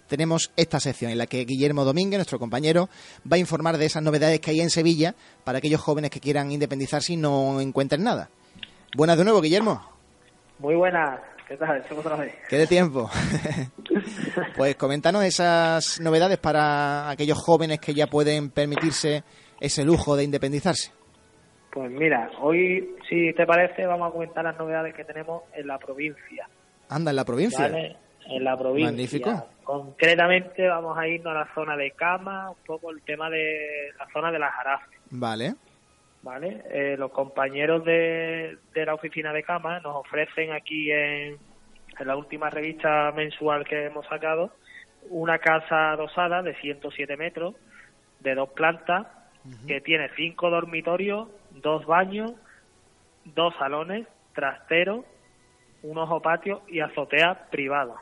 [0.07, 2.89] tenemos esta sección en la que Guillermo Domínguez, nuestro compañero,
[3.31, 6.51] va a informar de esas novedades que hay en Sevilla para aquellos jóvenes que quieran
[6.51, 8.29] independizarse y no encuentren nada.
[8.95, 9.81] Buenas de nuevo, Guillermo.
[10.59, 11.19] Muy buenas.
[11.47, 11.77] ¿Qué tal?
[11.77, 12.33] Estamos otra vez.
[12.49, 13.09] ¿Qué de tiempo?
[14.55, 19.23] pues coméntanos esas novedades para aquellos jóvenes que ya pueden permitirse
[19.59, 20.91] ese lujo de independizarse.
[21.71, 25.77] Pues mira, hoy, si te parece, vamos a comentar las novedades que tenemos en la
[25.77, 26.47] provincia.
[26.89, 27.67] Anda, en la provincia.
[27.67, 27.97] ¿vale?
[28.27, 28.91] En la provincia.
[28.91, 29.47] Magnífico.
[29.63, 34.07] Concretamente vamos a irnos a la zona de Cama, un poco el tema de la
[34.13, 34.99] zona de las Jarafes.
[35.09, 35.55] Vale.
[36.21, 36.63] ¿vale?
[36.71, 41.37] Eh, los compañeros de, de la oficina de Cama nos ofrecen aquí en,
[41.99, 44.51] en la última revista mensual que hemos sacado
[45.09, 47.55] una casa adosada de 107 metros,
[48.19, 49.05] de dos plantas,
[49.67, 52.33] que tiene cinco dormitorios, dos baños,
[53.23, 55.05] dos salones, trastero,
[55.83, 57.93] un ojo patio y azotea privada,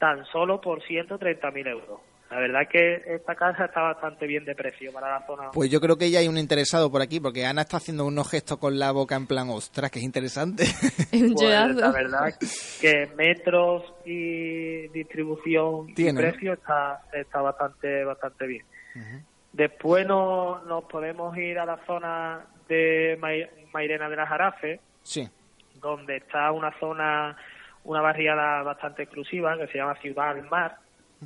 [0.00, 2.00] tan solo por 130.000 euros.
[2.30, 5.50] La verdad que esta casa está bastante bien de precio para la zona.
[5.52, 8.30] Pues yo creo que ya hay un interesado por aquí, porque Ana está haciendo unos
[8.30, 10.64] gestos con la boca en plan, ostras, que es interesante.
[11.10, 12.32] Pues, la verdad
[12.80, 18.64] que metros y distribución Tiene, y precio está, está bastante bastante bien.
[19.52, 25.28] Después no, nos podemos ir a la zona de Mai- Mairena de las Jarafes, Sí.
[25.80, 27.36] donde está una zona,
[27.84, 30.76] una barriada bastante exclusiva que se llama Ciudad del Mar.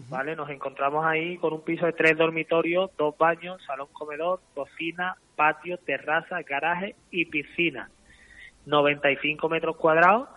[0.09, 0.35] ¿Vale?
[0.35, 5.79] Nos encontramos ahí con un piso de tres dormitorios, dos baños, salón comedor, cocina, patio,
[5.79, 7.89] terraza, garaje y piscina.
[8.67, 10.29] 95 metros cuadrados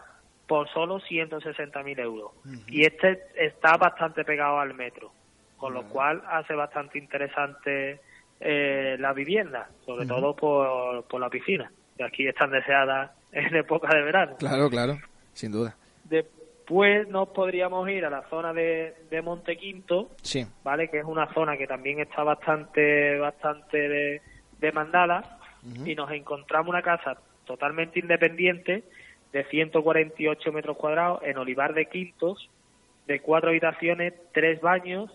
[0.47, 2.31] por solo 160.000 euros.
[2.67, 5.11] Y este está bastante pegado al metro,
[5.57, 7.99] con lo cual hace bastante interesante
[8.39, 13.89] eh, la vivienda, sobre todo por, por la piscina, que aquí están deseadas en época
[13.95, 14.35] de verano.
[14.37, 14.97] Claro, claro,
[15.33, 15.75] sin duda.
[16.09, 20.45] Después nos podríamos ir a la zona de, de Montequinto, Sí.
[20.63, 20.89] ¿vale?
[20.89, 24.21] Que es una zona que también está bastante, bastante de-
[24.59, 25.39] demandada
[25.85, 28.83] y nos encontramos una casa totalmente independiente
[29.33, 32.49] de 148 metros cuadrados en Olivar de Quintos,
[33.05, 35.11] de cuatro habitaciones, tres baños,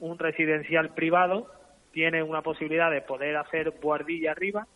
[0.00, 1.50] un residencial privado,
[1.92, 4.66] tiene una posibilidad de poder hacer guardilla arriba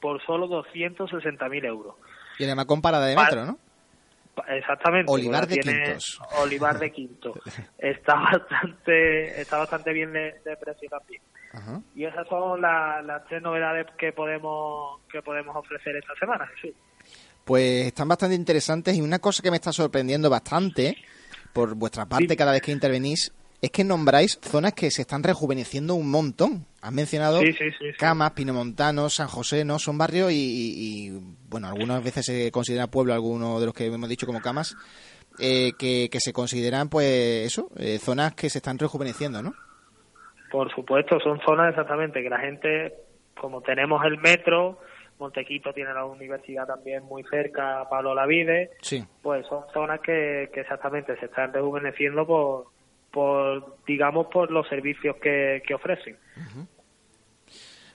[0.00, 1.94] por solo 260.000 euros.
[2.38, 3.58] Y además con parada de metro, ¿no?
[4.48, 5.10] Exactamente.
[5.10, 6.20] Olivar de tiene Quintos.
[6.40, 7.34] Olivar de Quinto.
[7.78, 11.22] Está bastante, está bastante bien de, de precio también.
[11.52, 11.80] Ajá.
[11.94, 16.76] Y esas son la- las tres novedades que podemos que podemos ofrecer esta semana, Jesús.
[17.44, 20.96] Pues están bastante interesantes y una cosa que me está sorprendiendo bastante
[21.54, 25.94] por vuestra parte cada vez que intervenís es que nombráis zonas que se están rejuveneciendo
[25.94, 26.64] un montón.
[26.80, 27.86] Has mencionado Sí, sí, sí.
[27.98, 29.78] Camas, Pinomontano, San José, ¿no?
[29.78, 33.86] Son barrios y, y- y, bueno, algunas veces se considera pueblo, algunos de los que
[33.86, 34.76] hemos dicho como Camas,
[35.40, 37.06] eh, que, que se consideran, pues,
[37.46, 39.54] eso, eh, zonas que se están rejuveneciendo, ¿no?
[40.50, 42.94] Por supuesto, son zonas exactamente que la gente,
[43.40, 44.78] como tenemos el metro,
[45.18, 49.04] Montequito tiene la universidad también muy cerca, Pablo Lavide, Sí.
[49.20, 52.66] pues son zonas que, que exactamente se están rejuveneciendo por,
[53.10, 56.16] por digamos, por los servicios que, que ofrecen.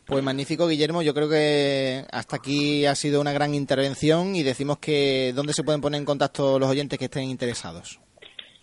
[0.06, 1.02] Pues magnífico, Guillermo.
[1.02, 5.64] Yo creo que hasta aquí ha sido una gran intervención y decimos que dónde se
[5.64, 8.02] pueden poner en contacto los oyentes que estén interesados.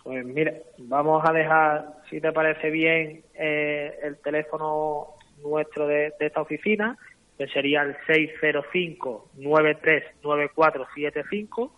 [0.03, 6.41] Pues mira, vamos a dejar, si te parece bien, eh, el teléfono nuestro de, esta
[6.41, 6.95] oficina,
[7.37, 7.95] que sería el
[9.37, 11.71] 605-939475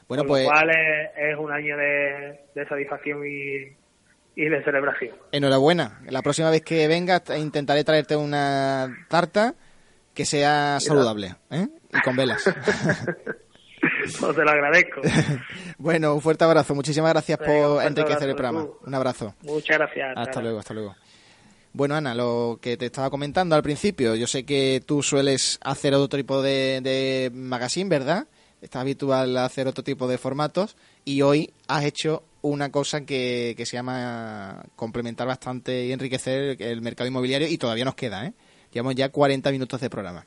[0.10, 0.44] Bueno, pues...
[0.44, 0.70] Lo cual
[1.16, 3.74] es, un año de, de satisfacción y,
[4.36, 5.16] y de celebración.
[5.32, 6.00] Enhorabuena.
[6.10, 9.56] La próxima vez que vengas intentaré traerte una tarta
[10.14, 11.68] que sea saludable ¿eh?
[11.94, 12.44] y con velas.
[14.20, 15.02] pues te lo agradezco.
[15.78, 16.76] bueno, un fuerte abrazo.
[16.76, 18.68] Muchísimas gracias por enriquecer el programa.
[18.86, 19.36] Un abrazo.
[19.42, 20.14] Muchas gracias.
[20.16, 20.96] Hasta, luego, hasta luego.
[21.74, 25.94] Bueno, Ana, lo que te estaba comentando al principio, yo sé que tú sueles hacer
[25.94, 28.28] otro tipo de, de magazine, ¿verdad?
[28.62, 30.76] Estás habitual a hacer otro tipo de formatos
[31.06, 36.82] y hoy has hecho una cosa que, que se llama complementar bastante y enriquecer el
[36.82, 38.34] mercado inmobiliario y todavía nos queda, ¿eh?
[38.74, 40.26] Llevamos ya 40 minutos de programa.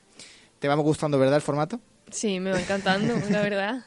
[0.59, 1.79] ¿Te vamos gustando, verdad, el formato?
[2.11, 3.85] Sí, me va encantando, la verdad.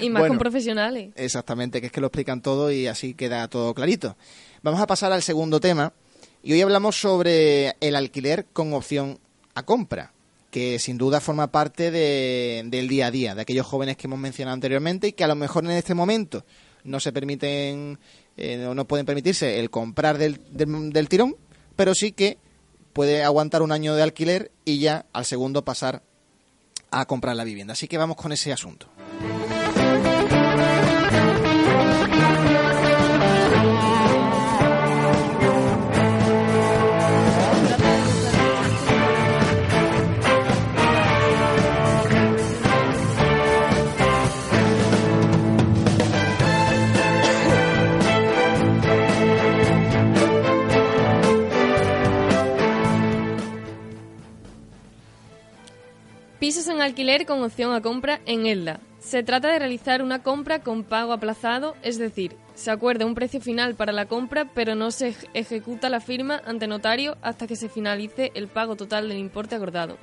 [0.00, 1.12] Y más con profesionales.
[1.16, 4.16] Exactamente, que es que lo explican todo y así queda todo clarito.
[4.62, 5.92] Vamos a pasar al segundo tema
[6.42, 9.18] y hoy hablamos sobre el alquiler con opción
[9.54, 10.12] a compra,
[10.50, 14.18] que sin duda forma parte de, del día a día, de aquellos jóvenes que hemos
[14.18, 16.44] mencionado anteriormente y que a lo mejor en este momento
[16.86, 17.98] no se permiten
[18.36, 21.36] eh, no pueden permitirse el comprar del, del, tirón,
[21.74, 22.38] pero sí que
[22.92, 26.02] puede aguantar un año de alquiler y ya al segundo pasar
[26.90, 27.72] a comprar la vivienda.
[27.72, 28.88] Así que vamos con ese asunto.
[56.56, 58.80] Pisos en alquiler con opción a compra en Elda.
[58.98, 63.42] Se trata de realizar una compra con pago aplazado, es decir, se acuerda un precio
[63.42, 67.68] final para la compra, pero no se ejecuta la firma ante notario hasta que se
[67.68, 69.98] finalice el pago total del importe acordado.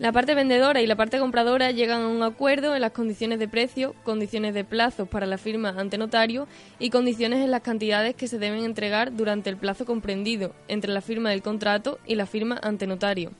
[0.00, 3.46] La parte vendedora y la parte compradora llegan a un acuerdo en las condiciones de
[3.46, 6.48] precio, condiciones de plazos para la firma ante notario
[6.80, 11.02] y condiciones en las cantidades que se deben entregar durante el plazo comprendido entre la
[11.02, 13.30] firma del contrato y la firma ante notario.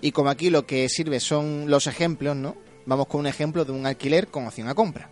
[0.00, 2.56] Y como aquí lo que sirve son los ejemplos, ¿no?
[2.86, 5.10] Vamos con un ejemplo de un alquiler con opción a compra.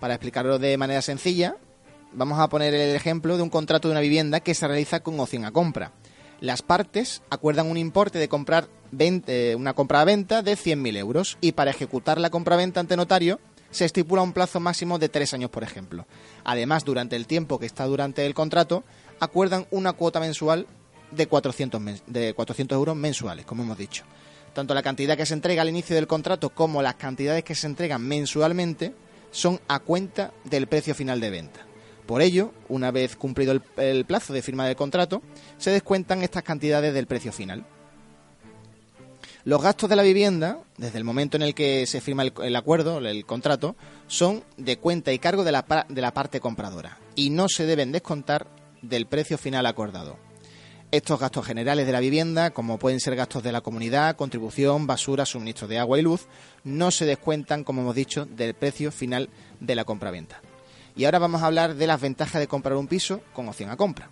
[0.00, 1.56] Para explicarlo de manera sencilla,
[2.12, 5.18] vamos a poner el ejemplo de un contrato de una vivienda que se realiza con
[5.18, 5.92] opción a compra.
[6.40, 8.68] Las partes acuerdan un importe de comprar
[8.98, 14.22] eh, una compra-venta de 100.000 euros y para ejecutar la compra-venta ante notario se estipula
[14.22, 16.06] un plazo máximo de tres años, por ejemplo.
[16.44, 18.84] Además, durante el tiempo que está durante el contrato,
[19.18, 20.66] acuerdan una cuota mensual
[21.10, 24.04] de 400, de 400 euros mensuales, como hemos dicho.
[24.52, 27.66] Tanto la cantidad que se entrega al inicio del contrato como las cantidades que se
[27.66, 28.94] entregan mensualmente
[29.30, 31.60] son a cuenta del precio final de venta.
[32.06, 35.22] Por ello, una vez cumplido el, plazo de firma del contrato,
[35.58, 37.66] se descuentan estas cantidades del precio final.
[39.44, 42.98] Los gastos de la vivienda, desde el momento en el que se firma el, acuerdo,
[42.98, 43.76] el contrato,
[44.06, 47.92] son de cuenta y cargo de la, de la parte compradora y no se deben
[47.92, 48.46] descontar
[48.82, 50.25] del precio final acordado.
[50.92, 55.26] Estos gastos generales de la vivienda, como pueden ser gastos de la comunidad, contribución, basura,
[55.26, 56.26] suministro de agua y luz,
[56.62, 59.28] no se descuentan, como hemos dicho, del precio final
[59.58, 60.40] de la compraventa.
[60.94, 63.76] Y ahora vamos a hablar de las ventajas de comprar un piso con opción a
[63.76, 64.08] compra.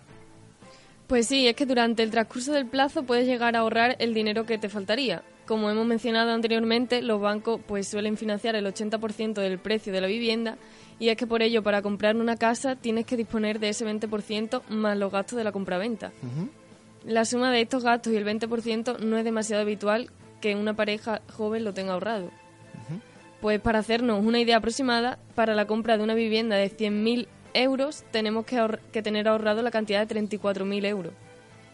[1.07, 4.45] Pues sí, es que durante el transcurso del plazo puedes llegar a ahorrar el dinero
[4.45, 5.23] que te faltaría.
[5.45, 10.07] Como hemos mencionado anteriormente, los bancos pues suelen financiar el 80% del precio de la
[10.07, 10.57] vivienda
[10.99, 14.63] y es que por ello para comprar una casa tienes que disponer de ese 20%
[14.69, 16.11] más los gastos de la compraventa.
[17.05, 20.09] La suma de estos gastos y el 20% no es demasiado habitual
[20.41, 22.31] que una pareja joven lo tenga ahorrado.
[23.41, 28.03] Pues para hacernos una idea aproximada, para la compra de una vivienda de 100.000 euros
[28.11, 31.13] tenemos que, que, tener ahorrado la cantidad de 34.000 euros.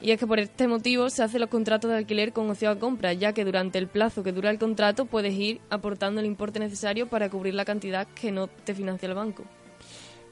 [0.01, 2.79] Y es que por este motivo se hacen los contratos de alquiler con opción a
[2.79, 6.59] compra, ya que durante el plazo que dura el contrato puedes ir aportando el importe
[6.59, 9.45] necesario para cubrir la cantidad que no te financia el banco.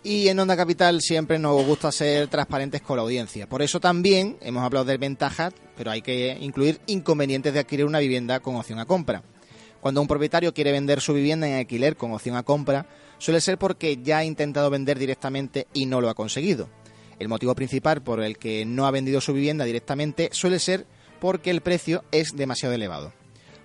[0.02, 3.50] Y en Onda Capital siempre nos gusta ser transparentes con la audiencia.
[3.50, 8.00] Por eso también hemos hablado de ventajas, pero hay que incluir inconvenientes de adquirir una
[8.00, 9.24] vivienda con opción a compra.
[9.82, 12.86] Cuando un propietario quiere vender su vivienda en alquiler con opción a compra,
[13.18, 16.70] suele ser porque ya ha intentado vender directamente y no lo ha conseguido.
[17.20, 20.86] El motivo principal por el que no ha vendido su vivienda directamente suele ser
[21.20, 23.12] porque el precio es demasiado elevado.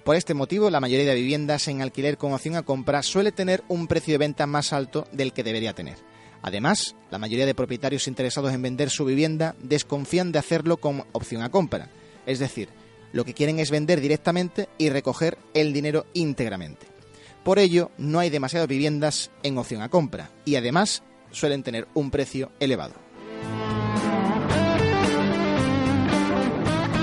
[0.03, 3.63] Por este motivo, la mayoría de viviendas en alquiler con opción a compra suele tener
[3.69, 6.14] un precio de venta más alto del que debería tener.
[6.47, 11.41] Además, la mayoría de propietarios interesados en vender su vivienda desconfían de hacerlo con opción
[11.41, 11.89] a compra,
[12.27, 12.69] es decir,
[13.15, 16.87] lo que quieren es vender directamente y recoger el dinero íntegramente.
[17.45, 22.11] Por ello, no hay demasiadas viviendas en opción a compra y además suelen tener un
[22.11, 22.93] precio elevado.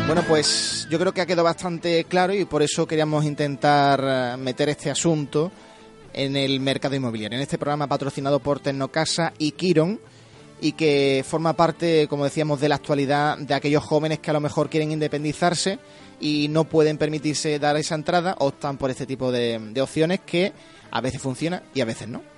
[0.06, 4.38] Bueno, pues yo creo que ha quedado bastante claro y por eso queríamos intentar eh,
[4.38, 5.52] meter este asunto
[6.14, 10.00] en el mercado inmobiliario, en este programa patrocinado por Tecnocasa y Kiron
[10.62, 14.40] y que forma parte, como decíamos, de la actualidad de aquellos jóvenes que a lo
[14.40, 15.80] mejor quieren independizarse
[16.20, 20.54] y no pueden permitirse dar esa entrada, optan por este tipo de, opciones que
[20.92, 22.31] a veces funcionan y a veces no.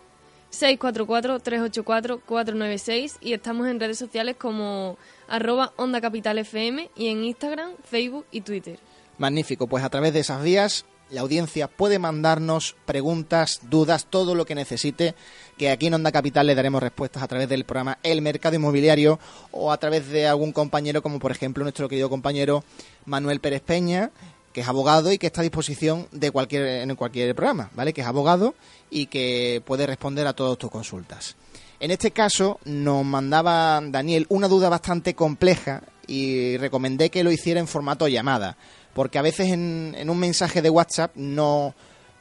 [0.53, 8.25] 644-384-496 y estamos en redes sociales como arroba Onda Capital FM y en Instagram, Facebook
[8.31, 8.79] y Twitter.
[9.19, 14.47] Magnífico, pues a través de esas vías la audiencia puede mandarnos preguntas, dudas, todo lo
[14.47, 15.15] que necesite,
[15.59, 19.21] que aquí en Onda Capital le daremos respuestas a través del programa El Mercado Inmobiliario
[19.51, 22.65] o a través de algún compañero, como por ejemplo nuestro querido compañero
[23.05, 24.11] Manuel Pérez Peña,
[24.55, 27.93] que es abogado y que está a disposición de cualquier, en cualquier programa, ¿vale?
[27.93, 28.55] Que es abogado
[28.91, 31.37] y que puede responder a todas tus consultas.
[31.79, 37.61] En este caso nos mandaba Daniel una duda bastante compleja y recomendé que lo hiciera
[37.61, 38.57] en formato llamada
[38.95, 41.75] porque a veces en, un mensaje de WhatsApp no,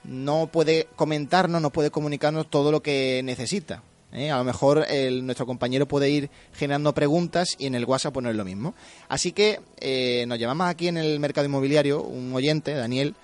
[0.04, 3.84] no puede comentarnos, no puede comunicarnos todo lo que necesita.
[4.12, 4.32] ¿eh?
[4.32, 4.86] A lo mejor
[5.22, 8.74] nuestro compañero puede ir generando preguntas y en el WhatsApp poner lo mismo.
[9.10, 13.16] Así que eh, nos llamamos aquí en el mercado inmobiliario un oyente, Daniel,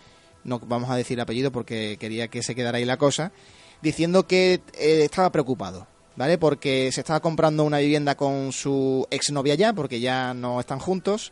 [0.43, 3.32] no vamos a decir apellido porque quería que se quedara ahí la cosa,
[3.82, 5.88] diciendo que eh, estaba preocupado.
[6.16, 6.39] ¿Vale?
[6.39, 11.32] Porque se estaba comprando una vivienda con su exnovia ya, porque ya no están juntos,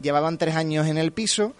[0.00, 1.54] llevaban tres años en el piso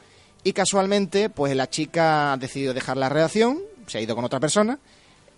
[0.45, 4.41] y casualmente pues la chica ha decidido dejar la relación, se ha ido con otra
[4.41, 4.79] persona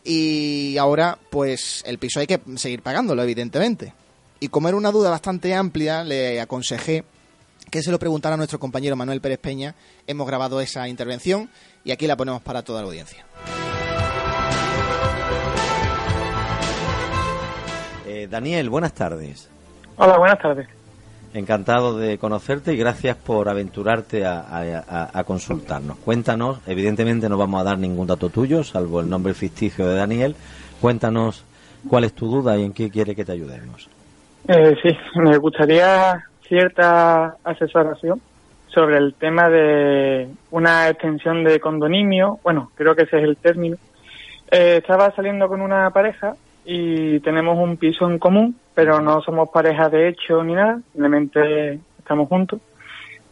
[0.04, 3.92] y ahora pues el piso hay que seguir pagándolo evidentemente.
[4.40, 7.04] Y como era una duda bastante amplia, le aconsejé
[7.70, 9.74] que se lo preguntara a nuestro compañero Manuel Pérez Peña.
[10.06, 11.50] Hemos grabado esa intervención
[11.84, 13.24] y aquí la ponemos para toda la audiencia.
[18.06, 19.48] Eh, Daniel, buenas tardes.
[19.96, 20.66] Hola, buenas tardes.
[21.32, 25.98] Encantado de conocerte y gracias por aventurarte a, consultarnos.
[25.98, 30.34] Cuéntanos, evidentemente no vamos a dar ningún dato tuyo, salvo el nombre ficticio de Daniel.
[30.80, 31.44] Cuéntanos
[31.88, 33.88] cuál es tu duda y en qué quiere que te ayudemos.
[34.48, 38.20] Eh, sí, me gustaría cierta asesoración
[38.66, 42.40] sobre el tema de una extensión de condominio.
[42.42, 43.76] Bueno, creo que ese es el término.
[44.50, 49.50] Eh, estaba saliendo con una pareja y tenemos un piso en común, pero no somos
[49.50, 52.62] pareja de hecho ni nada, simplemente estamos juntos.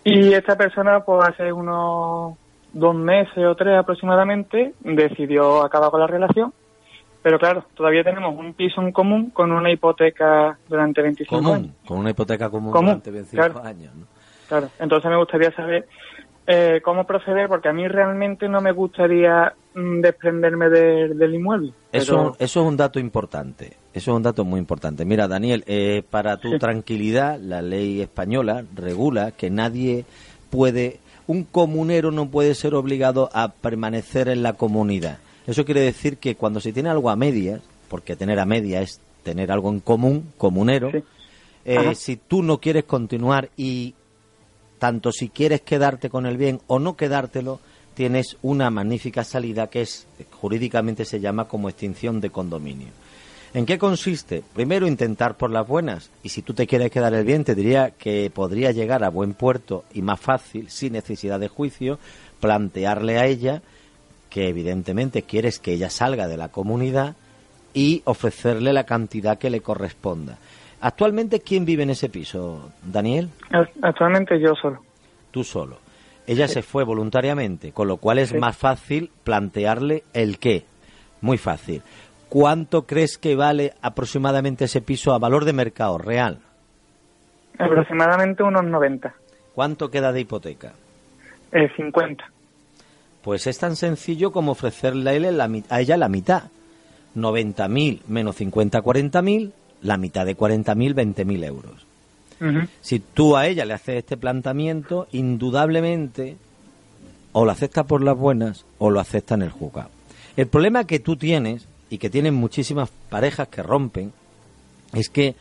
[0.04, 2.36] Y esta persona, pues hace unos
[2.74, 6.52] dos meses o tres aproximadamente, decidió acabar con la relación.
[7.22, 11.72] Pero claro, todavía tenemos un piso en común con una hipoteca durante 25 años.
[11.86, 13.94] Con una hipoteca común, durante 25 años.
[13.94, 14.04] ¿no?
[14.48, 15.88] Claro, entonces me gustaría saber
[16.50, 21.74] eh, cómo proceder, porque a mí realmente no me gustaría mm, desprenderme del inmueble.
[21.92, 25.04] Eso, eso es un dato importante, eso es un dato muy importante.
[25.04, 30.06] Mira, Daniel, eh, para tu tranquilidad, la ley española regula que nadie
[30.48, 35.18] puede, un comunero no puede ser obligado a permanecer en la comunidad.
[35.46, 39.00] Eso quiere decir que cuando se tiene algo a medias, porque tener a medias es
[39.22, 40.90] tener algo en común, comunero,
[41.66, 43.94] eh, si tú no quieres continuar y
[44.78, 47.60] tanto si quieres quedarte con el bien o no quedártelo,
[47.94, 52.88] tienes una magnífica salida que es jurídicamente se llama como extinción de condominio.
[53.54, 54.42] ¿En qué consiste?
[54.54, 56.10] Primero, intentar por las buenas.
[56.22, 59.32] Y si tú te quieres quedar el bien, te diría que podría llegar a buen
[59.32, 61.98] puerto y más fácil, sin necesidad de juicio,
[62.40, 63.62] plantearle a ella
[64.28, 67.16] que evidentemente quieres que ella salga de la comunidad
[67.72, 70.38] y ofrecerle la cantidad que le corresponda.
[70.80, 73.30] Actualmente, ¿quién vive en ese piso, Daniel?
[73.82, 74.80] Actualmente yo solo.
[75.30, 75.78] Tú solo.
[76.26, 80.64] Ella se fue voluntariamente, con lo cual es más fácil plantearle el qué.
[81.20, 81.82] Muy fácil.
[82.28, 86.40] ¿Cuánto crees que vale aproximadamente ese piso a valor de mercado real?
[87.58, 89.14] Aproximadamente unos 90.
[89.54, 90.74] ¿Cuánto queda de hipoteca?
[91.52, 92.24] Eh, 50.
[93.22, 96.44] Pues es tan sencillo como ofrecerle a, él la, a ella la mitad.
[97.16, 99.52] 90.000 menos 50, 40.000,
[99.82, 101.86] la mitad de 40.000, 20.000 euros.
[102.80, 106.36] Si tú a ella le haces este planteamiento, indudablemente
[107.32, 109.90] o lo acepta por las buenas o lo acepta en el juzgado.
[110.36, 114.12] El problema que tú tienes y que tienen muchísimas parejas que rompen
[114.92, 115.34] es que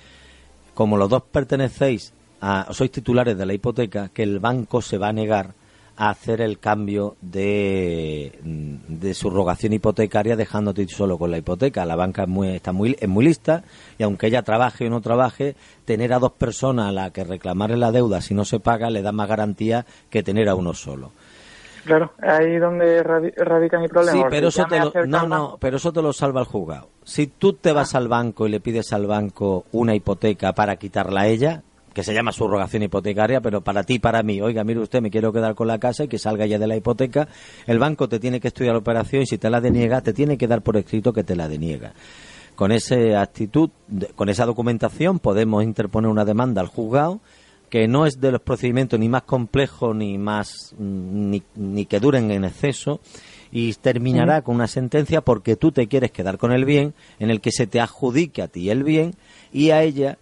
[0.74, 5.10] como los dos pertenecéis a sois titulares de la hipoteca, que el banco se va
[5.10, 5.57] a negar
[5.98, 11.86] a hacer el cambio de, de subrogación hipotecaria dejándote solo con la hipoteca.
[11.86, 13.64] La banca es muy, está muy, es muy lista
[13.98, 17.78] y aunque ella trabaje o no trabaje, tener a dos personas a la que reclamarle
[17.78, 21.12] la deuda si no se paga le da más garantía que tener a uno solo.
[21.84, 24.18] Claro, ahí es donde radica mi problema.
[24.18, 26.90] Sí, pero eso, te lo, no, no, pero eso te lo salva el juzgado.
[27.04, 31.22] Si tú te vas al banco y le pides al banco una hipoteca para quitarla
[31.22, 31.64] a ella,
[31.98, 35.34] que se llama subrogación hipotecaria, pero para ti, para mí, oiga, mire usted, me quiero
[35.34, 37.28] quedar con la casa y que salga ya de la hipoteca,
[37.66, 40.38] el banco te tiene que estudiar la operación y si te la deniega, te tiene
[40.38, 41.94] que dar por escrito que te la deniega.
[42.56, 43.72] Con esa actitud,
[44.14, 47.20] con esa documentación, podemos interponer una demanda al juzgado
[47.72, 52.30] que no es de los procedimientos ni más complejos ni más ni, ni que duren
[52.30, 53.00] en exceso
[53.52, 57.42] y terminará con una sentencia porque tú te quieres quedar con el bien en el
[57.42, 59.16] que se te adjudique a ti el bien
[59.52, 60.20] y a ella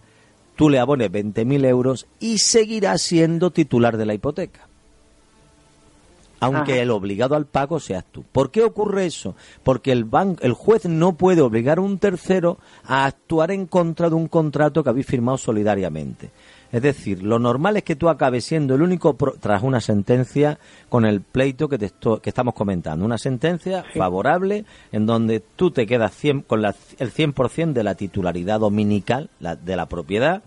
[0.56, 4.66] tú le abones 20.000 euros y seguirá siendo titular de la hipoteca.
[6.40, 8.22] Aunque el obligado al pago seas tú.
[8.30, 9.34] ¿Por qué ocurre eso?
[9.62, 10.06] Porque el,
[10.40, 14.84] el juez no puede obligar a un tercero a actuar en contra de un contrato
[14.84, 16.30] que habéis firmado solidariamente.
[16.76, 20.58] Es decir, lo normal es que tú acabes siendo el único, tras una sentencia,
[20.90, 23.02] con el pleito que, te que estamos comentando.
[23.02, 28.60] Una sentencia favorable en donde tú te quedas con la, el 100% de la titularidad
[28.60, 30.42] dominical de la propiedad,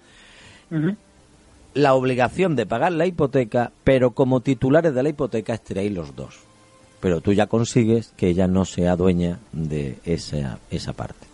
[1.74, 6.42] la obligación de pagar la hipoteca, pero como titulares de la hipoteca estaréis los dos.
[7.00, 11.26] Pero tú ya consigues que ella no sea dueña de esa, esa parte.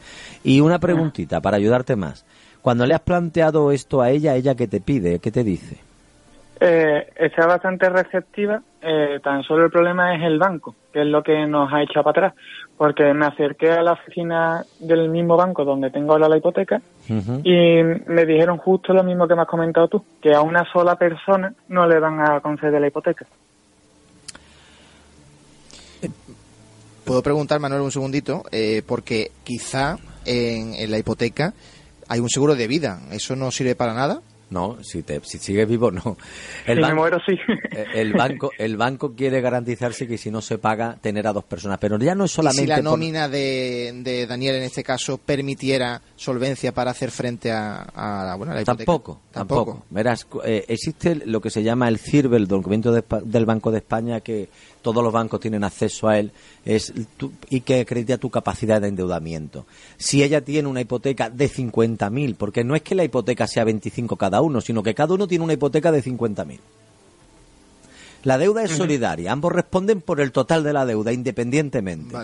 [0.41, 2.23] Y una preguntita para ayudarte más.
[2.65, 5.19] Cuando le has planteado esto a ella, ¿ella qué te pide?
[5.19, 5.77] ¿Qué te dice?
[6.59, 8.59] Eh, está bastante receptiva.
[8.81, 12.03] Eh, tan solo el problema es el banco, que es lo que nos ha echado
[12.05, 12.43] para atrás.
[12.75, 17.83] Porque me acerqué a la oficina del mismo banco donde tengo ahora la hipoteca y
[18.07, 21.53] me dijeron justo lo mismo que me has comentado tú, que a una sola persona
[21.67, 23.27] no le van a conceder la hipoteca.
[27.03, 31.53] Puedo preguntar, Manuel, un segundito, eh, porque quizá en la hipoteca
[32.07, 33.01] hay un seguro de vida.
[33.11, 34.21] ¿Eso no sirve para nada?
[34.49, 36.17] No, si, te, si sigues vivo, no.
[36.67, 37.33] El, banco, me muero, sí.
[37.71, 41.43] Eh, el, banco, el banco quiere garantizarse que si no se paga, tener a dos
[41.43, 41.79] personas.
[41.79, 42.61] Pero ya no es solamente.
[42.61, 47.81] si la nómina de, de, Daniel en este caso permitiera solvencia para hacer frente a,
[47.93, 48.85] a, bueno, la hipoteca.
[48.85, 49.85] Tampoco, tampoco.
[49.89, 54.21] Verás, eh, existe lo que se llama el CIRBE, el documento del Banco de España,
[54.21, 54.49] que
[54.85, 56.31] todos los bancos tienen acceso a él
[56.63, 56.93] es
[57.49, 59.65] y que acredita tu capacidad de endeudamiento.
[59.97, 64.15] Si ella tiene una hipoteca de 50.000, porque no es que la hipoteca sea 25
[64.15, 66.59] cada uno, sino que cada uno tiene una hipoteca de 50.000.
[68.25, 72.15] La deuda es solidaria, ambos responden por el total de la deuda independientemente.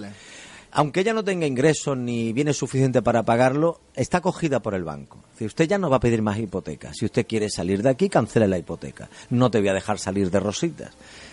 [0.74, 5.18] Aunque ella no tenga ingresos ni bienes suficientes para pagarlo, está cogida por el banco.
[5.36, 6.94] Si usted ya no va a pedir más hipoteca.
[6.94, 9.10] Si usted quiere salir de aquí, cancele la hipoteca.
[9.32, 10.92] No te voy a dejar salir de rositas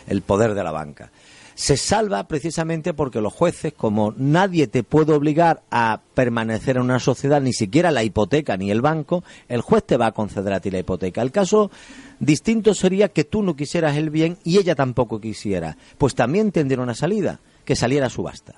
[0.08, 1.10] el poder de la banca.
[1.54, 7.00] Se salva precisamente porque los jueces, como nadie te puede obligar a permanecer en una
[7.00, 10.60] sociedad, ni siquiera la hipoteca ni el banco, el juez te va a conceder a
[10.60, 11.20] ti la hipoteca.
[11.20, 11.72] El caso
[12.20, 15.76] distinto sería que tú no quisieras el bien y ella tampoco quisiera.
[15.98, 18.54] Pues también tendría una salida, que saliera a subasta.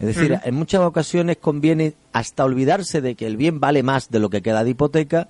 [0.00, 4.18] Es decir, en muchas ocasiones conviene hasta olvidarse de que el bien vale más de
[4.18, 5.28] lo que queda de hipoteca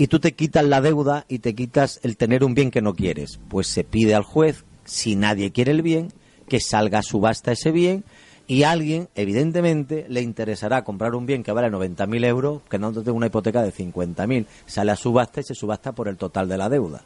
[0.00, 2.94] y tú te quitas la deuda y te quitas el tener un bien que no
[2.94, 3.38] quieres.
[3.50, 6.08] Pues se pide al juez, si nadie quiere el bien,
[6.48, 8.02] que salga a subasta ese bien
[8.46, 12.94] y a alguien, evidentemente, le interesará comprar un bien que vale 90.000 euros, que no
[12.94, 14.46] tenga una hipoteca de 50.000.
[14.64, 17.02] Sale a subasta y se subasta por el total de la deuda.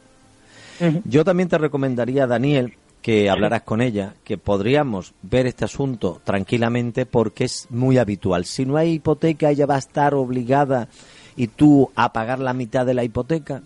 [1.03, 7.05] Yo también te recomendaría, Daniel, que hablaras con ella, que podríamos ver este asunto tranquilamente
[7.05, 8.45] porque es muy habitual.
[8.45, 10.87] Si no hay hipoteca, ella va a estar obligada
[11.35, 13.63] y tú a pagar la mitad de la hipoteca.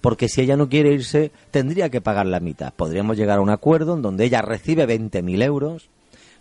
[0.00, 2.72] Porque si ella no quiere irse, tendría que pagar la mitad.
[2.72, 5.88] Podríamos llegar a un acuerdo en donde ella recibe 20.000 euros,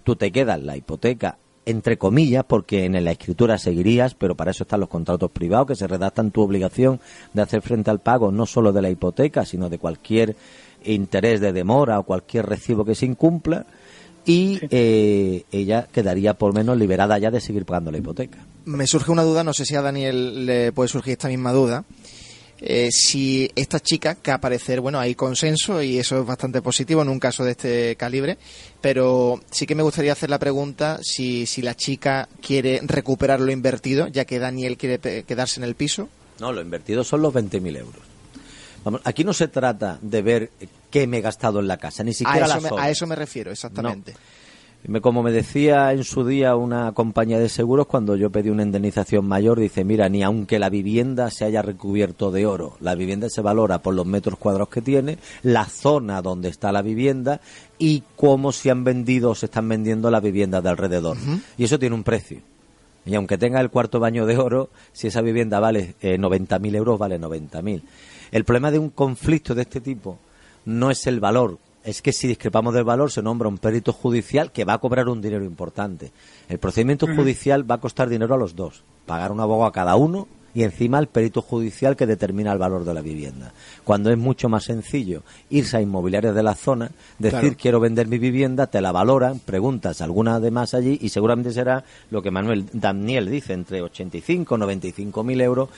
[0.03, 4.63] tú te quedas la hipoteca entre comillas, porque en la escritura seguirías, pero para eso
[4.63, 7.01] están los contratos privados que se redactan tu obligación
[7.33, 10.37] de hacer frente al pago no solo de la hipoteca, sino de cualquier
[10.85, 13.65] interés de demora o cualquier recibo que se incumpla
[14.25, 18.37] y eh, ella quedaría por menos liberada ya de seguir pagando la hipoteca.
[18.67, 21.83] Me surge una duda, no sé si a Daniel le puede surgir esta misma duda.
[22.59, 27.01] Eh, si esta chica, que a parecer, bueno, hay consenso y eso es bastante positivo
[27.01, 28.37] en un caso de este calibre,
[28.81, 33.51] pero sí que me gustaría hacer la pregunta si, si la chica quiere recuperar lo
[33.51, 36.09] invertido, ya que Daniel quiere quedarse en el piso.
[36.39, 38.07] No, lo invertido son los 20.000 euros
[39.03, 40.51] aquí no se trata de ver
[40.89, 43.15] qué me he gastado en la casa, ni siquiera a eso, me, a eso me
[43.15, 44.15] refiero, exactamente.
[45.01, 49.27] Como me decía en su día una compañía de seguros cuando yo pedí una indemnización
[49.27, 53.41] mayor, dice, mira, ni aunque la vivienda se haya recubierto de oro, la vivienda se
[53.41, 57.41] valora por los metros cuadrados que tiene, la zona donde está la vivienda
[57.77, 61.17] y cómo se han vendido o se están vendiendo las viviendas de alrededor.
[61.57, 62.39] Y eso tiene un precio.
[63.05, 66.97] Y aunque tenga el cuarto baño de oro, si esa vivienda vale eh, 90.000 euros,
[66.97, 67.81] vale 90.000.
[68.31, 70.17] El problema de un conflicto de este tipo
[70.65, 71.57] no es el valor,
[71.87, 75.07] es que si discrepamos del valor se nombra un perito judicial que va a cobrar
[75.07, 76.11] un dinero importante.
[76.49, 79.95] El procedimiento judicial va a costar dinero a los dos, pagar un abogado a cada
[79.95, 83.53] uno y encima el perito judicial que determina el valor de la vivienda.
[83.85, 88.17] Cuando es mucho más sencillo irse a inmobiliarias de la zona, decir quiero vender mi
[88.17, 92.65] vivienda, te la valoran, preguntas alguna de más allí y seguramente será lo que Manuel
[92.73, 95.69] Daniel dice, entre 85 y 95 mil euros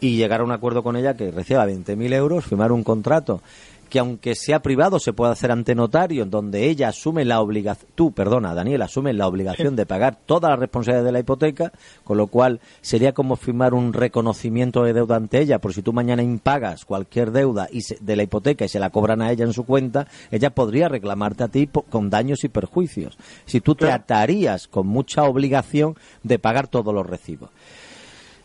[0.00, 3.42] y llegar a un acuerdo con ella que reciba 20 mil euros, firmar un contrato
[3.88, 7.90] que aunque sea privado se puede hacer ante notario, en donde ella asume la obligación,
[7.94, 11.72] tú, perdona, Daniel, asume la obligación de pagar toda la responsabilidad de la hipoteca,
[12.04, 15.92] con lo cual sería como firmar un reconocimiento de deuda ante ella, por si tú
[15.92, 19.52] mañana impagas cualquier deuda y de la hipoteca y se la cobran a ella en
[19.52, 23.18] su cuenta, ella podría reclamarte a ti con daños y perjuicios.
[23.44, 27.50] Si tú te atarías con mucha obligación de pagar todos los recibos.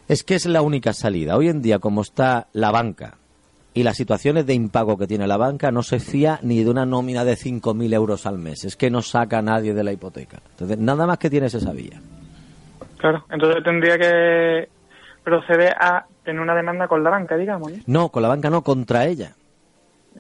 [0.08, 1.38] Es que es la única salida.
[1.38, 3.18] Hoy en día, como está la banca,
[3.74, 6.86] y las situaciones de impago que tiene la banca no se fía ni de una
[6.86, 8.66] nómina de 5.000 euros al mes.
[8.66, 10.38] Es que no saca a nadie de la hipoteca.
[10.52, 12.00] Entonces, nada más que tienes esa vía.
[12.98, 14.70] Claro, entonces tendría que
[15.24, 17.72] proceder a tener una demanda con la banca, digamos.
[17.88, 19.34] No, con la banca no, contra ella.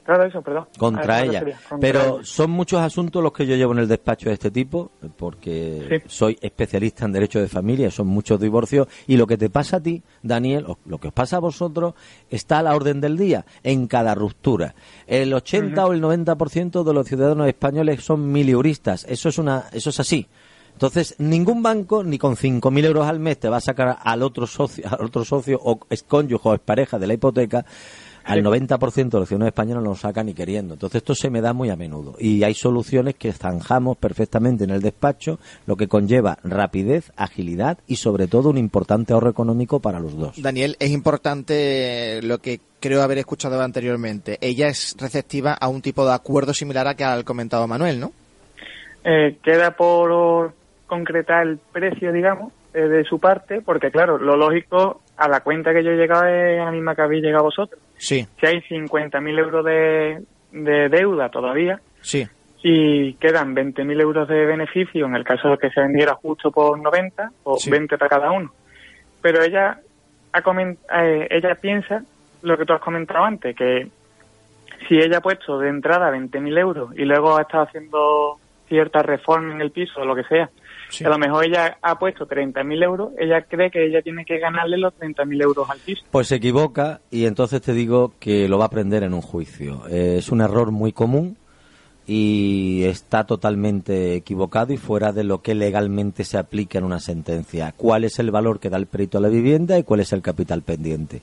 [0.03, 0.67] Claro, eso, perdón.
[0.77, 1.43] Contra ella.
[1.79, 6.03] Pero son muchos asuntos los que yo llevo en el despacho de este tipo, porque
[6.07, 9.79] soy especialista en derecho de familia, son muchos divorcios, y lo que te pasa a
[9.79, 11.93] ti, Daniel, o lo que os pasa a vosotros,
[12.29, 14.75] está a la orden del día, en cada ruptura.
[15.07, 19.89] El 80 o el 90% de los ciudadanos españoles son miliuristas, eso es, una, eso
[19.89, 20.27] es así.
[20.73, 24.47] Entonces, ningún banco, ni con 5.000 euros al mes, te va a sacar al otro
[24.47, 27.63] socio, al otro socio o es cónyuge o es pareja de la hipoteca
[28.23, 30.75] al 90% de los ciudadanos españoles no lo sacan ni queriendo.
[30.75, 32.15] Entonces esto se me da muy a menudo.
[32.19, 37.97] Y hay soluciones que zanjamos perfectamente en el despacho, lo que conlleva rapidez, agilidad y
[37.97, 40.41] sobre todo un importante ahorro económico para los dos.
[40.41, 44.37] Daniel, es importante lo que creo haber escuchado anteriormente.
[44.41, 48.11] Ella es receptiva a un tipo de acuerdo similar a que ha comentado Manuel, ¿no?
[49.03, 50.53] Eh, queda por
[50.87, 55.73] concretar el precio, digamos, eh, de su parte, porque claro, lo lógico a la cuenta
[55.73, 57.81] que yo he llegado es a la misma que habéis llegado vosotros.
[57.97, 58.25] Sí.
[58.39, 61.79] Si hay 50.000 euros de, de deuda todavía.
[62.01, 62.27] Sí.
[62.63, 66.79] Y quedan 20.000 euros de beneficio en el caso de que se vendiera justo por
[66.79, 68.53] 90 o 20 para cada uno.
[69.21, 69.79] Pero ella,
[70.31, 70.43] ha
[71.01, 72.03] eh, ella piensa
[72.41, 73.87] lo que tú has comentado antes, que
[74.87, 79.53] si ella ha puesto de entrada 20.000 euros y luego ha estado haciendo cierta reforma
[79.53, 80.49] en el piso o lo que sea,
[81.03, 84.77] a lo mejor ella ha puesto 30.000 euros, ella cree que ella tiene que ganarle
[84.77, 86.03] los 30.000 euros al piso.
[86.11, 89.83] Pues se equivoca y entonces te digo que lo va a aprender en un juicio.
[89.89, 91.37] Eh, es un error muy común
[92.05, 97.73] y está totalmente equivocado y fuera de lo que legalmente se aplica en una sentencia.
[97.75, 100.21] ¿Cuál es el valor que da el perito a la vivienda y cuál es el
[100.21, 101.21] capital pendiente?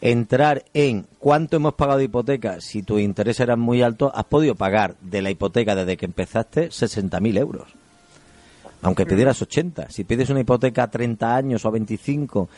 [0.00, 4.54] Entrar en cuánto hemos pagado de hipoteca, si tus intereses eran muy altos, has podido
[4.54, 7.79] pagar de la hipoteca desde que empezaste 60.000 euros
[8.82, 9.90] aunque pidieras 80.
[9.90, 12.48] Si pides una hipoteca a 30 años o a 25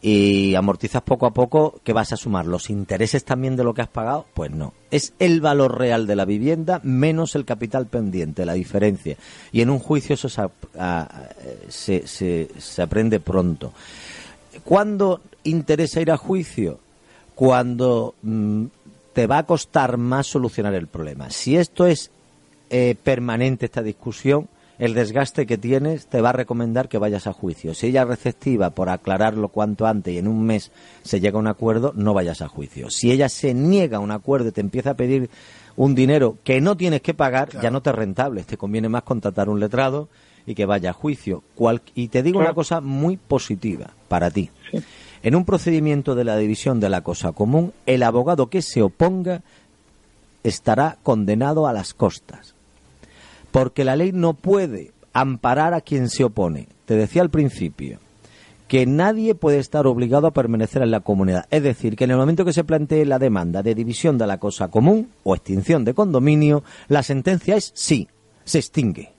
[0.00, 2.46] y amortizas poco a poco, ¿qué vas a sumar?
[2.46, 4.26] ¿Los intereses también de lo que has pagado?
[4.34, 4.74] Pues no.
[4.90, 9.16] Es el valor real de la vivienda menos el capital pendiente, la diferencia.
[9.50, 13.72] Y en un juicio eso se, se, aprende pronto.
[14.62, 16.78] ¿Cuándo interesa ir a juicio?
[17.34, 18.64] Cuando mm,
[19.14, 21.30] te va a costar más solucionar el problema.
[21.30, 22.10] Si esto es
[22.68, 24.48] eh, permanente esta discusión,
[24.78, 27.74] el desgaste que tienes te va a recomendar que vayas a juicio.
[27.74, 30.72] Si ella es receptiva por aclararlo cuanto antes y en un mes
[31.02, 32.90] se llega a un acuerdo, no vayas a juicio.
[32.90, 35.30] Si ella se niega a un acuerdo y te empieza a pedir
[35.76, 38.42] un dinero que no tienes que pagar, ya no te es rentable.
[38.42, 40.08] Te conviene más contratar un letrado
[40.46, 41.42] y que vaya a juicio.
[41.94, 44.50] y te digo una cosa muy positiva para ti.
[45.22, 49.42] En un procedimiento de la división de la cosa común, el abogado que se oponga
[50.42, 52.53] estará condenado a las costas.
[53.54, 56.66] Porque la ley no puede amparar a quien se opone.
[56.86, 58.00] Te decía al principio
[58.66, 61.46] que nadie puede estar obligado a permanecer en la comunidad.
[61.52, 64.38] Es decir, que en el momento que se plantee la demanda de división de la
[64.38, 68.08] cosa común o extinción de condominio, la sentencia es sí,
[68.44, 69.12] se extingue.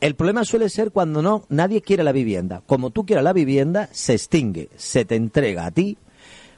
[0.00, 2.60] El problema suele ser cuando no, nadie quiere la vivienda.
[2.66, 5.96] Como tú quieras la vivienda, se extingue, se te entrega a ti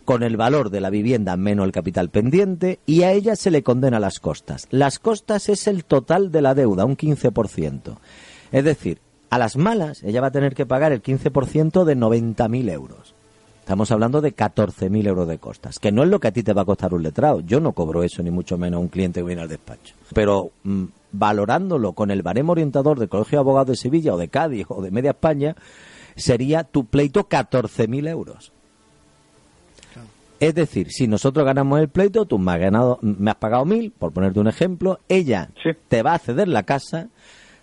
[0.04, 3.62] con el valor de la vivienda menos el capital pendiente y a ella se le
[3.62, 4.66] condena las costas.
[4.70, 7.96] Las costas es el total de la deuda, un 15%.
[8.52, 8.98] Es decir,
[9.30, 13.14] a las malas ella va a tener que pagar el 15% de 90.000 euros.
[13.60, 16.52] Estamos hablando de 14.000 euros de costas, que no es lo que a ti te
[16.52, 17.40] va a costar un letrado.
[17.40, 19.94] Yo no cobro eso, ni mucho menos un cliente que viene al despacho.
[20.12, 24.28] Pero mm, valorándolo con el baremo orientador del Colegio de Abogados de Sevilla o de
[24.28, 25.56] Cádiz o de Media España,
[26.14, 28.52] sería tu pleito 14.000 euros.
[30.44, 33.90] Es decir, si nosotros ganamos el pleito, tú me has, ganado, me has pagado mil,
[33.90, 35.48] por ponerte un ejemplo, ella
[35.88, 37.08] te va a ceder la casa,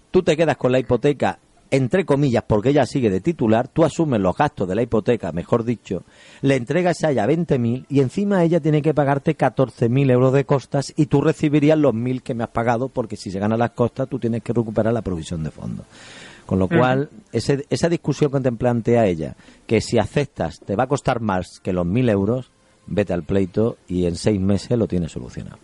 [0.10, 1.38] tú te quedas con la hipoteca
[1.70, 5.64] entre comillas, porque ella sigue de titular, tú asumes los gastos de la hipoteca, mejor
[5.64, 6.04] dicho,
[6.42, 10.92] le entregas a ella 20.000 y encima ella tiene que pagarte 14.000 euros de costas
[10.98, 14.10] y tú recibirías los 1.000 que me has pagado porque si se ganan las costas
[14.10, 15.86] tú tienes que recuperar la provisión de fondos.
[16.48, 19.36] Con lo cual, esa discusión que te plantea ella,
[19.68, 22.52] que si aceptas te va a costar más que los 1.000 euros,
[22.88, 25.58] vete al pleito y en seis meses lo tienes solucionado.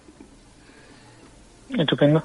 [1.77, 2.23] Estupendo.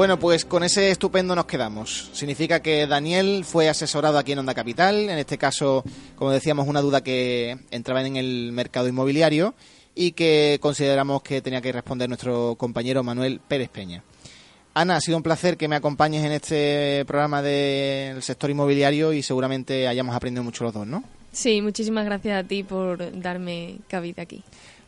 [0.00, 2.08] Bueno, pues con ese estupendo nos quedamos.
[2.14, 5.84] Significa que Daniel fue asesorado aquí en Onda Capital, en este caso,
[6.16, 9.54] como decíamos, una duda que entraba en el mercado inmobiliario
[9.94, 14.02] y que consideramos que tenía que responder nuestro compañero Manuel Pérez Peña.
[14.72, 19.22] Ana, ha sido un placer que me acompañes en este programa del sector inmobiliario y
[19.22, 21.02] seguramente hayamos aprendido mucho los dos, ¿no?
[21.32, 24.42] Sí, muchísimas gracias a ti por darme cabida aquí.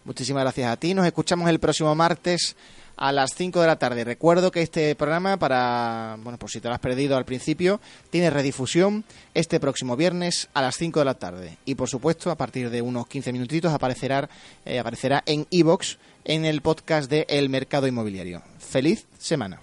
[0.04, 0.94] Muchísimas gracias a ti.
[0.94, 2.56] Nos escuchamos el próximo martes
[2.96, 4.04] a las 5 de la tarde.
[4.04, 7.80] Recuerdo que este programa, para, bueno, por si te lo has perdido al principio,
[8.10, 9.04] tiene redifusión
[9.34, 11.58] este próximo viernes a las 5 de la tarde.
[11.64, 14.28] Y por supuesto, a partir de unos 15 minutitos aparecerá,
[14.64, 18.42] eh, aparecerá en iVox en el podcast de El Mercado Inmobiliario.
[18.72, 19.60] Feliz semana.